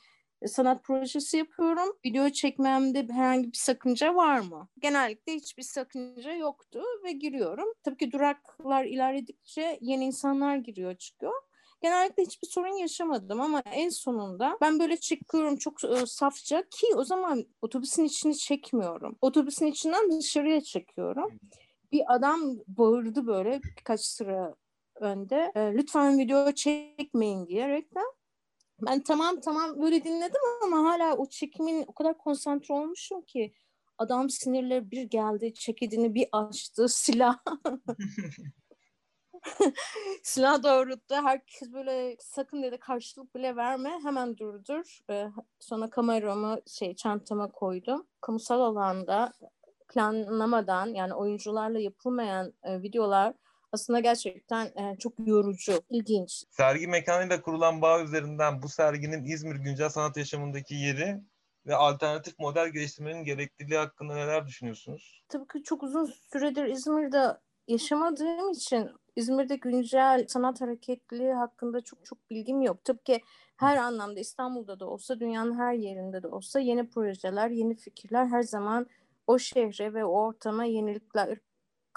sanat 0.45 0.84
projesi 0.84 1.38
yapıyorum. 1.38 1.97
Video 2.06 2.30
çekmemde 2.30 3.08
herhangi 3.10 3.52
bir 3.52 3.58
sakınca 3.58 4.15
var 4.15 4.39
mı? 4.39 4.67
Genellikle 4.80 5.34
hiçbir 5.34 5.63
sakınca 5.63 6.32
yoktu 6.34 6.82
ve 7.04 7.12
giriyorum. 7.12 7.73
Tabii 7.84 7.97
ki 7.97 8.12
duraklar 8.12 8.86
ilerledikçe 8.86 9.78
yeni 9.82 10.06
insanlar 10.06 10.58
giriyor 10.58 10.95
çıkıyor. 10.95 11.34
Genellikle 11.82 12.23
hiçbir 12.23 12.47
sorun 12.47 12.78
yaşamadım 12.78 13.41
ama 13.41 13.63
en 13.71 13.89
sonunda 13.89 14.58
ben 14.62 14.80
böyle 14.80 14.97
çıkıyorum 14.97 15.58
çok 15.58 15.84
e, 15.84 16.06
safça 16.06 16.62
ki 16.62 16.88
o 16.95 17.04
zaman 17.04 17.45
otobüsün 17.62 18.04
içini 18.04 18.38
çekmiyorum. 18.38 19.17
Otobüsün 19.21 19.65
içinden 19.65 20.12
dışarıya 20.12 20.62
çekiyorum. 20.62 21.39
Bir 21.91 22.15
adam 22.15 22.41
bağırdı 22.67 23.28
böyle 23.28 23.62
birkaç 23.63 24.02
sıra 24.02 24.56
önde. 25.00 25.52
E, 25.56 25.74
lütfen 25.74 26.20
video 26.20 26.52
çekmeyin 26.52 27.48
diyerekten. 27.48 28.06
Ben 28.82 29.04
tamam 29.04 29.42
tamam 29.42 29.82
böyle 29.82 30.04
dinledim 30.04 30.42
ama 30.64 30.78
hala 30.78 31.16
o 31.18 31.30
çekimin 31.30 31.86
o 31.88 31.94
kadar 31.94 32.18
konsantre 32.18 32.74
olmuşum 32.74 33.22
ki 33.22 33.54
adam 33.98 34.30
sinirleri 34.30 34.92
bir 34.92 35.04
geldi, 35.04 35.54
çekidini 35.54 36.16
bir 36.16 36.28
açtı, 36.32 36.90
silah 36.90 37.38
silah 40.24 40.64
doğrulttu. 40.64 41.16
Herkes 41.16 41.74
böyle 41.74 42.18
sakın 42.20 42.64
dedi 42.64 42.78
karşılık 42.78 43.36
bile 43.36 43.56
verme. 43.56 44.00
Hemen 44.04 44.38
durdur. 44.38 45.00
Ee, 45.10 45.28
sonra 45.60 45.90
kameramı 45.90 46.60
şey 46.68 46.96
çantama 46.96 47.52
koydum. 47.52 48.08
Kamusal 48.22 48.62
alanda 48.62 49.34
planlamadan 49.88 50.88
yani 50.88 51.14
oyuncularla 51.14 51.80
yapılmayan 51.80 52.54
e, 52.64 52.82
videolar 52.82 53.34
aslında 53.72 54.00
gerçekten 54.00 54.66
e, 54.66 54.98
çok 55.00 55.14
yorucu, 55.26 55.82
ilginç. 55.90 56.44
Sergi 56.50 56.88
mekanıyla 56.88 57.42
kurulan 57.42 57.82
bağ 57.82 58.02
üzerinden 58.04 58.62
bu 58.62 58.70
serginin 58.70 59.24
İzmir 59.24 59.56
güncel 59.56 59.90
sanat 59.90 60.18
yaşamındaki 60.18 60.76
yeri 60.76 61.22
ve 61.68 61.76
alternatif 61.76 62.40
model 62.40 62.70
geliştirmenin 62.70 63.24
gerekliliği 63.24 63.80
hakkında 63.80 64.16
neler 64.16 64.48
düşünüyorsunuz? 64.48 65.24
Tabii 65.30 65.48
ki 65.48 65.64
çok 65.64 65.84
uzun 65.84 66.06
süredir 66.06 66.66
İzmir'de 66.66 67.38
yaşamadığım 67.68 68.52
için 68.52 68.90
İzmir'de 69.16 69.56
güncel 69.56 70.26
sanat 70.28 70.62
hareketliliği 70.62 71.34
hakkında 71.34 71.82
çok 71.82 72.06
çok 72.06 72.30
bilgim 72.30 72.62
yok. 72.62 72.86
Tabii 72.86 73.04
ki 73.04 73.22
her 73.58 73.78
anlamda 73.78 74.20
İstanbul'da 74.20 74.80
da 74.80 74.86
olsa, 74.86 75.20
dünyanın 75.20 75.60
her 75.60 75.74
yerinde 75.74 76.24
de 76.24 76.28
olsa 76.28 76.60
yeni 76.60 76.90
projeler, 76.90 77.50
yeni 77.50 77.76
fikirler 77.76 78.26
her 78.26 78.42
zaman 78.42 78.88
o 79.28 79.40
şehre 79.40 79.94
ve 79.94 80.06
o 80.06 80.12
ortama 80.12 80.66
yenilikler 80.66 81.38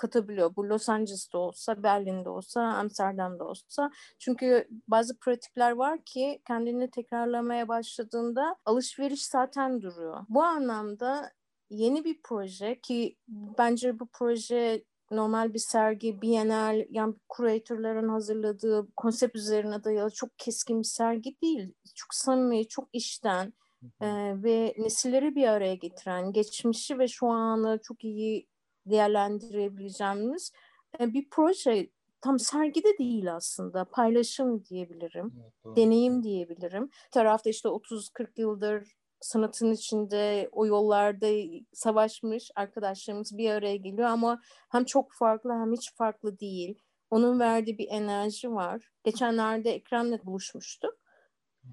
katabiliyor. 0.03 0.57
Bu 0.57 0.69
Los 0.69 0.89
Angeles'ta 0.89 1.39
olsa, 1.39 1.83
Berlin'de 1.83 2.29
olsa, 2.29 2.61
Amsterdam'da 2.63 3.45
olsa. 3.45 3.91
Çünkü 4.19 4.69
bazı 4.89 5.19
pratikler 5.19 5.73
var 5.73 6.05
ki 6.05 6.43
kendini 6.47 6.91
tekrarlamaya 6.91 7.69
başladığında 7.69 8.57
alışveriş 8.65 9.27
zaten 9.27 9.83
duruyor. 9.83 10.25
Bu 10.29 10.43
anlamda 10.43 11.33
yeni 11.71 12.05
bir 12.05 12.21
proje 12.23 12.81
ki 12.81 13.17
bence 13.29 14.01
bu 14.01 14.09
proje 14.13 14.85
normal 15.11 15.55
bir 15.55 15.59
sergi, 15.59 16.23
bienal, 16.23 16.85
yani 16.91 17.15
kuratörlerin 17.29 18.09
hazırladığı 18.09 18.89
konsept 18.97 19.37
üzerine 19.37 19.85
dayalı 19.85 20.11
çok 20.11 20.39
keskin 20.39 20.79
bir 20.79 20.89
sergi 20.89 21.37
değil. 21.43 21.75
Çok 21.95 22.15
samimi, 22.15 22.69
çok 22.69 22.89
işten 22.93 23.53
e, 24.01 24.07
ve 24.43 24.75
nesilleri 24.79 25.35
bir 25.35 25.49
araya 25.49 25.75
getiren, 25.75 26.33
geçmişi 26.33 26.99
ve 26.99 27.09
şu 27.09 27.27
anı 27.27 27.79
çok 27.83 28.05
iyi 28.05 28.52
değerlendirebileceğimiz 28.87 30.53
e, 31.01 31.13
bir 31.13 31.29
proje. 31.31 31.89
Tam 32.21 32.39
sergi 32.39 32.85
de 32.85 32.99
değil 32.99 33.35
aslında, 33.35 33.85
paylaşım 33.85 34.65
diyebilirim, 34.65 35.33
evet, 35.65 35.77
deneyim 35.77 36.23
diyebilirim. 36.23 36.85
Bir 36.85 37.11
tarafta 37.11 37.51
işte 37.51 37.69
30-40 37.69 38.41
yıldır 38.41 38.93
sanatın 39.21 39.73
içinde 39.73 40.49
o 40.53 40.67
yollarda 40.67 41.27
savaşmış 41.73 42.51
arkadaşlarımız 42.57 43.39
bir 43.39 43.51
araya 43.51 43.77
geliyor 43.77 44.09
ama 44.09 44.41
hem 44.71 44.85
çok 44.85 45.13
farklı 45.13 45.53
hem 45.53 45.73
hiç 45.73 45.95
farklı 45.95 46.39
değil. 46.39 46.83
Onun 47.11 47.41
verdiği 47.41 47.79
bir 47.79 47.89
enerji 47.91 48.53
var. 48.53 48.91
Geçenlerde 49.05 49.75
Ekrem'le 49.75 50.19
buluşmuştuk. 50.25 50.95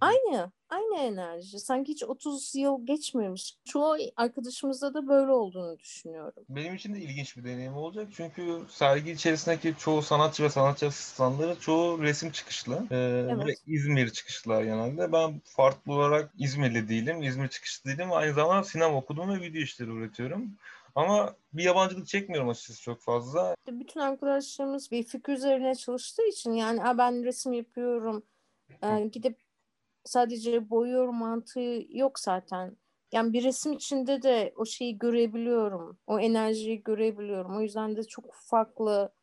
Aynı, 0.02 0.52
aynı 0.69 0.97
enerji. 0.99 1.60
Sanki 1.60 1.91
hiç 1.91 2.03
30 2.03 2.55
yıl 2.55 2.86
geçmemiş. 2.86 3.58
Çoğu 3.65 3.97
arkadaşımızda 4.15 4.93
da 4.93 5.08
böyle 5.08 5.32
olduğunu 5.32 5.79
düşünüyorum. 5.79 6.43
Benim 6.49 6.75
için 6.75 6.93
de 6.93 6.99
ilginç 6.99 7.38
bir 7.38 7.43
deneyim 7.43 7.75
olacak. 7.75 8.08
Çünkü 8.12 8.62
sergi 8.69 9.12
içerisindeki 9.12 9.73
çoğu 9.79 10.01
sanatçı 10.01 10.43
ve 10.43 10.49
sanatçı 10.49 10.88
asistanları 10.88 11.60
çoğu 11.60 12.01
resim 12.01 12.32
çıkışlı. 12.32 12.88
Ee, 12.91 12.95
evet. 13.32 13.47
Ve 13.47 13.55
İzmir 13.67 14.10
çıkışlılar 14.10 14.63
genelde. 14.63 15.12
Ben 15.12 15.41
farklı 15.43 15.93
olarak 15.93 16.32
İzmirli 16.38 16.89
değilim. 16.89 17.23
İzmir 17.23 17.47
çıkışlı 17.47 17.89
değilim. 17.89 18.12
Aynı 18.12 18.34
zamanda 18.34 18.63
sinema 18.63 18.97
okudum 18.97 19.29
ve 19.29 19.41
video 19.41 19.62
işleri 19.62 19.89
üretiyorum. 19.89 20.58
Ama 20.95 21.36
bir 21.53 21.63
yabancılık 21.63 22.08
çekmiyorum 22.08 22.49
açıkçası 22.49 22.82
çok 22.82 23.01
fazla. 23.01 23.55
Bütün 23.67 23.99
arkadaşlarımız 23.99 24.91
bir 24.91 25.03
fikir 25.03 25.34
üzerine 25.34 25.75
çalıştığı 25.75 26.27
için 26.27 26.51
yani 26.51 26.97
ben 26.97 27.23
resim 27.23 27.53
yapıyorum. 27.53 28.23
Ee, 28.84 29.10
gidip 29.12 29.38
sadece 30.10 30.69
boyuyor 30.69 31.08
mantığı 31.08 31.82
yok 31.89 32.19
zaten. 32.19 32.78
Yani 33.12 33.34
bir 33.34 33.43
resim 33.43 33.74
içinde 33.74 34.22
de 34.22 34.54
o 34.58 34.65
şeyi 34.65 34.98
görebiliyorum. 34.98 36.00
O 36.08 36.19
enerjiyi 36.19 36.84
görebiliyorum. 36.84 37.58
O 37.58 37.62
yüzden 37.62 37.95
de 37.95 38.04
çok 38.04 38.26
farklı 38.34 39.13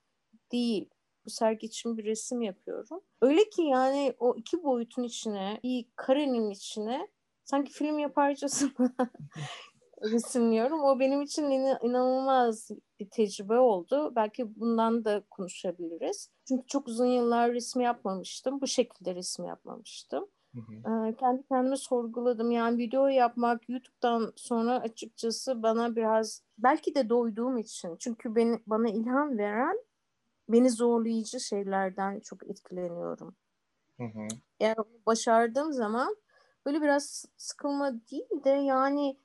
değil. 0.52 0.90
Bu 1.26 1.30
sergi 1.30 1.66
için 1.66 1.98
bir 1.98 2.04
resim 2.04 2.42
yapıyorum. 2.42 3.00
Öyle 3.22 3.50
ki 3.50 3.62
yani 3.62 4.14
o 4.18 4.34
iki 4.36 4.62
boyutun 4.64 5.02
içine, 5.02 5.60
bir 5.62 5.86
karenin 5.96 6.50
içine 6.50 7.08
sanki 7.44 7.72
film 7.72 7.98
yaparcasına 7.98 8.70
resimliyorum. 10.02 10.84
O 10.84 11.00
benim 11.00 11.22
için 11.22 11.44
in- 11.44 11.88
inanılmaz 11.88 12.70
bir 13.00 13.10
tecrübe 13.10 13.58
oldu. 13.58 14.12
Belki 14.16 14.60
bundan 14.60 15.04
da 15.04 15.22
konuşabiliriz. 15.30 16.30
Çünkü 16.48 16.66
çok 16.66 16.88
uzun 16.88 17.06
yıllar 17.06 17.52
resim 17.52 17.82
yapmamıştım. 17.82 18.60
Bu 18.60 18.66
şekilde 18.66 19.14
resim 19.14 19.44
yapmamıştım. 19.44 20.28
Hı 20.60 21.16
Kendi 21.18 21.42
kendime 21.48 21.76
sorguladım. 21.76 22.50
Yani 22.50 22.78
video 22.78 23.06
yapmak 23.06 23.68
YouTube'dan 23.68 24.32
sonra 24.36 24.80
açıkçası 24.80 25.62
bana 25.62 25.96
biraz 25.96 26.42
belki 26.58 26.94
de 26.94 27.08
doyduğum 27.08 27.58
için. 27.58 27.96
Çünkü 27.98 28.34
beni 28.34 28.60
bana 28.66 28.88
ilham 28.88 29.38
veren 29.38 29.78
beni 30.48 30.70
zorlayıcı 30.70 31.40
şeylerden 31.40 32.20
çok 32.20 32.50
etkileniyorum. 32.50 33.36
Hı 33.96 34.04
hı. 34.04 34.28
Yani 34.60 34.76
başardığım 35.06 35.72
zaman 35.72 36.16
böyle 36.66 36.82
biraz 36.82 37.24
sıkılma 37.36 37.92
değil 38.10 38.44
de 38.44 38.50
yani 38.50 39.18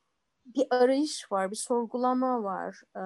bir 0.45 0.67
arayış 0.69 1.31
var, 1.31 1.51
bir 1.51 1.55
sorgulama 1.55 2.43
var. 2.43 2.81
Ee, 2.95 3.01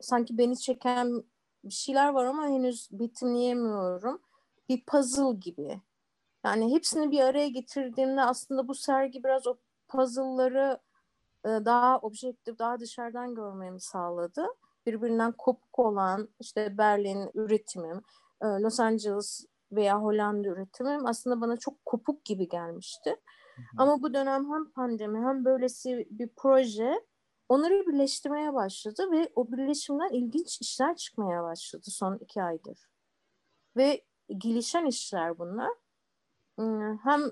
sanki 0.00 0.38
beni 0.38 0.58
çeken 0.58 1.24
bir 1.64 1.74
şeyler 1.74 2.08
var 2.08 2.24
ama 2.24 2.48
henüz 2.48 2.88
betimleyemiyorum. 2.92 4.22
Bir 4.68 4.84
puzzle 4.86 5.38
gibi. 5.40 5.80
Yani 6.44 6.74
hepsini 6.74 7.10
bir 7.10 7.20
araya 7.20 7.48
getirdiğimde 7.48 8.22
aslında 8.22 8.68
bu 8.68 8.74
sergi 8.74 9.24
biraz 9.24 9.46
o 9.46 9.56
puzzle'ları 9.88 10.78
e, 11.44 11.48
daha 11.48 11.98
objektif, 11.98 12.58
daha 12.58 12.80
dışarıdan 12.80 13.34
görmemi 13.34 13.80
sağladı. 13.80 14.46
Birbirinden 14.86 15.32
kopuk 15.32 15.78
olan 15.78 16.28
işte 16.40 16.78
Berlin 16.78 17.30
üretimim, 17.34 18.02
e, 18.42 18.46
Los 18.46 18.80
Angeles 18.80 19.46
veya 19.72 20.02
Hollanda 20.02 20.48
üretimim 20.48 21.06
aslında 21.06 21.40
bana 21.40 21.56
çok 21.56 21.84
kopuk 21.84 22.24
gibi 22.24 22.48
gelmişti. 22.48 23.10
Hı 23.10 23.62
hı. 23.62 23.82
Ama 23.82 24.02
bu 24.02 24.14
dönem 24.14 24.52
hem 24.52 24.70
pandemi 24.70 25.18
hem 25.18 25.44
böylesi 25.44 26.08
bir 26.10 26.28
proje 26.36 27.04
onları 27.48 27.86
birleştirmeye 27.86 28.54
başladı 28.54 29.10
ve 29.10 29.32
o 29.34 29.52
birleşimden 29.52 30.10
ilginç 30.10 30.60
işler 30.60 30.96
çıkmaya 30.96 31.42
başladı 31.42 31.84
son 31.90 32.18
iki 32.18 32.42
aydır. 32.42 32.78
Ve 33.76 34.04
gelişen 34.38 34.86
işler 34.86 35.38
bunlar. 35.38 35.70
Hem 37.02 37.22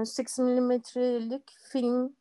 e, 0.00 0.04
8 0.04 0.38
milimetrelik 0.38 1.50
film 1.72 2.16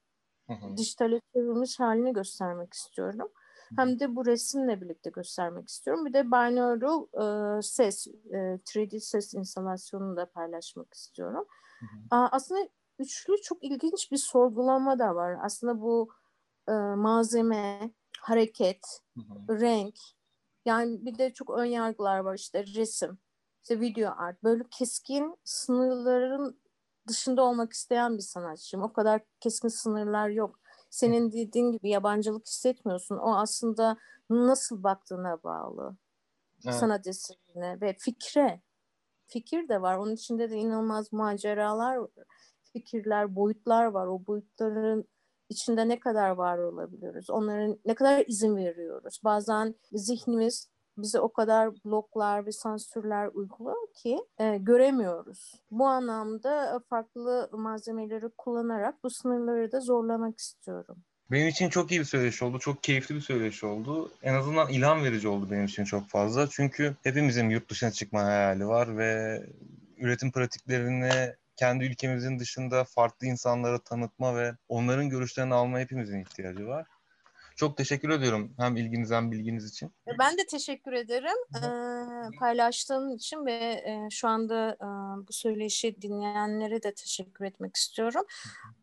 dijitale 0.78 1.22
çevrilmiş 1.34 1.80
halini 1.80 2.14
göstermek 2.14 2.74
istiyorum. 2.74 3.32
Hem 3.76 4.00
de 4.00 4.16
bu 4.16 4.26
resimle 4.26 4.82
birlikte 4.82 5.10
göstermek 5.10 5.70
istiyorum. 5.70 6.06
Bir 6.06 6.14
de 6.14 6.26
binaural 6.26 7.04
e, 7.58 7.62
ses, 7.62 8.08
e, 8.08 8.38
3D 8.38 9.00
ses 9.00 9.34
instalasyonunu 9.34 10.18
da 10.18 10.26
paylaşmak 10.26 10.94
istiyorum. 10.94 11.46
Hı 11.80 11.86
hı. 11.86 12.30
Aslında 12.32 12.70
üçlü 13.00 13.42
çok 13.42 13.64
ilginç 13.64 14.12
bir 14.12 14.18
sorgulama 14.18 15.00
da 15.00 15.16
var. 15.16 15.38
Aslında 15.44 15.82
bu 15.82 16.10
e, 16.68 16.72
malzeme, 16.74 17.92
hareket, 18.20 19.02
hı 19.18 19.22
hı. 19.22 19.60
renk, 19.60 19.96
yani 20.66 21.06
bir 21.06 21.18
de 21.18 21.34
çok 21.34 21.50
ön 21.50 21.66
yargılar 21.66 22.20
var 22.20 22.36
işte 22.36 22.66
resim, 22.76 23.18
işte 23.70 23.82
video 23.82 24.12
art. 24.18 24.44
Böyle 24.44 24.64
keskin 24.72 25.38
sınırların 25.44 26.60
dışında 27.08 27.44
olmak 27.44 27.74
isteyen 27.74 28.18
bir 28.18 28.22
sanatçıyım. 28.22 28.84
O 28.84 28.94
kadar 28.94 29.22
keskin 29.40 29.68
sınırlar 29.68 30.30
yok. 30.30 30.60
Senin 30.90 31.32
dediğin 31.32 31.72
gibi 31.72 31.90
yabancılık 31.90 32.48
hissetmiyorsun. 32.48 33.18
O 33.18 33.36
aslında 33.36 33.98
nasıl 34.30 34.84
baktığına 34.84 35.44
bağlı. 35.44 35.98
Evet. 36.66 36.76
Sanat 36.76 37.08
eserine 37.08 37.82
ve 37.82 37.96
fikre. 38.00 38.62
Fikir 39.28 39.70
de 39.70 39.82
var. 39.82 39.98
Onun 39.98 40.16
içinde 40.16 40.50
de 40.50 40.56
inanılmaz 40.56 41.14
maceralar 41.14 41.96
var. 41.96 42.10
Fikirler, 42.74 43.36
boyutlar 43.36 43.86
var. 43.86 44.08
O 44.08 44.26
boyutların 44.28 45.06
içinde 45.50 45.88
ne 45.88 46.00
kadar 46.00 46.30
var 46.30 46.58
olabiliyoruz? 46.58 47.30
Onların 47.30 47.80
ne 47.86 47.96
kadar 47.96 48.24
izin 48.28 48.56
veriyoruz? 48.56 49.22
Bazen 49.24 49.76
zihnimiz 49.92 50.70
bize 51.02 51.20
o 51.20 51.34
kadar 51.34 51.70
bloklar 51.86 52.46
ve 52.46 52.52
sansürler 52.52 53.30
uyguluyor 53.34 53.94
ki 53.94 54.18
e, 54.38 54.58
göremiyoruz. 54.58 55.62
Bu 55.72 55.86
anlamda 55.86 56.82
farklı 56.90 57.50
malzemeleri 57.52 58.30
kullanarak 58.38 59.04
bu 59.04 59.10
sınırları 59.10 59.72
da 59.72 59.80
zorlamak 59.80 60.40
istiyorum. 60.40 60.98
Benim 61.32 61.48
için 61.48 61.70
çok 61.70 61.92
iyi 61.92 62.00
bir 62.00 62.06
söyleşi 62.06 62.46
oldu. 62.46 62.60
Çok 62.60 62.84
keyifli 62.84 63.16
bir 63.16 63.22
söyleşi 63.22 63.66
oldu. 63.66 64.12
En 64.24 64.34
azından 64.34 64.70
ilham 64.70 65.04
verici 65.04 65.28
oldu 65.28 65.48
benim 65.52 65.66
için 65.66 65.84
çok 65.84 66.08
fazla. 66.08 66.48
Çünkü 66.50 66.96
hepimizin 67.04 67.50
yurt 67.50 67.70
dışına 67.70 67.92
çıkma 67.92 68.24
hayali 68.24 68.68
var 68.68 68.98
ve 68.98 69.42
üretim 69.98 70.32
pratiklerini 70.32 71.36
kendi 71.56 71.86
ülkemizin 71.86 72.40
dışında 72.40 72.84
farklı 72.84 73.28
insanlara 73.28 73.80
tanıtma 73.80 74.36
ve 74.36 74.54
onların 74.70 75.10
görüşlerini 75.10 75.54
alma 75.54 75.80
hepimizin 75.80 76.20
ihtiyacı 76.20 76.68
var. 76.68 76.88
Çok 77.60 77.78
teşekkür 77.78 78.10
ediyorum 78.10 78.54
hem 78.58 78.78
ilginiz 78.78 79.12
hem 79.12 79.32
bilginiz 79.32 79.70
için. 79.70 79.88
E, 79.88 80.12
ben 80.20 80.38
de 80.38 80.46
teşekkür 80.46 80.94
ederim 80.94 81.38
ee, 81.56 82.38
paylaştığın 82.40 83.16
için 83.16 83.46
ve 83.46 83.54
e, 83.86 84.08
şu 84.12 84.28
anda 84.28 84.70
e, 84.70 84.88
bu 85.28 85.34
söyleşi 85.34 86.02
dinleyenlere 86.02 86.84
de 86.84 86.94
teşekkür 86.94 87.46
etmek 87.46 87.76
istiyorum. 87.76 88.22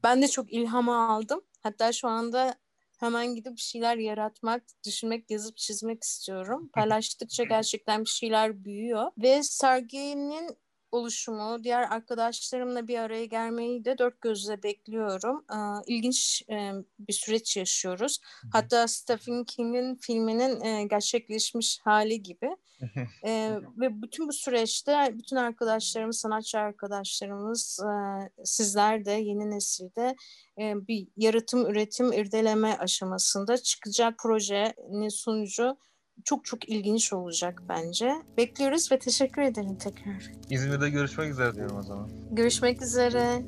Ben 0.04 0.22
de 0.22 0.28
çok 0.28 0.52
ilham 0.52 0.88
aldım. 0.88 1.40
Hatta 1.62 1.92
şu 1.92 2.08
anda 2.08 2.54
hemen 2.98 3.34
gidip 3.34 3.52
bir 3.56 3.60
şeyler 3.60 3.96
yaratmak, 3.96 4.62
düşünmek, 4.86 5.30
yazıp 5.30 5.56
çizmek 5.56 6.04
istiyorum. 6.04 6.70
Paylaştıkça 6.72 7.44
gerçekten 7.44 8.00
bir 8.00 8.10
şeyler 8.10 8.64
büyüyor. 8.64 9.10
Ve 9.18 9.42
serginin 9.42 10.56
oluşumu, 10.92 11.64
diğer 11.64 11.82
arkadaşlarımla 11.82 12.88
bir 12.88 12.98
araya 12.98 13.24
gelmeyi 13.24 13.84
de 13.84 13.98
dört 13.98 14.20
gözle 14.20 14.62
bekliyorum. 14.62 15.44
İlginç 15.86 16.42
bir 16.98 17.12
süreç 17.12 17.56
yaşıyoruz. 17.56 18.20
Hatta 18.52 18.88
Stephen 18.88 19.44
King'in 19.44 19.94
filminin 19.94 20.88
gerçekleşmiş 20.88 21.80
hali 21.84 22.22
gibi. 22.22 22.50
ve 23.76 24.02
bütün 24.02 24.28
bu 24.28 24.32
süreçte 24.32 25.10
bütün 25.12 25.36
arkadaşlarımız, 25.36 26.18
sanatçı 26.18 26.58
arkadaşlarımız, 26.58 27.80
sizler 28.44 29.04
de 29.04 29.10
yeni 29.10 29.50
nesilde 29.50 30.16
bir 30.58 31.08
yaratım, 31.16 31.66
üretim, 31.66 32.12
irdeleme 32.12 32.76
aşamasında 32.78 33.56
çıkacak 33.56 34.14
projenin 34.18 35.08
sonucu 35.08 35.76
çok 36.24 36.44
çok 36.44 36.68
ilginç 36.68 37.12
olacak 37.12 37.62
bence. 37.68 38.12
Bekliyoruz 38.36 38.92
ve 38.92 38.98
teşekkür 38.98 39.42
ederim 39.42 39.76
tekrar. 39.76 40.30
İzmir'de 40.50 40.90
görüşmek 40.90 41.30
üzere 41.30 41.54
diyorum 41.54 41.76
o 41.76 41.82
zaman. 41.82 42.10
Görüşmek 42.30 42.82
üzere. 42.82 43.42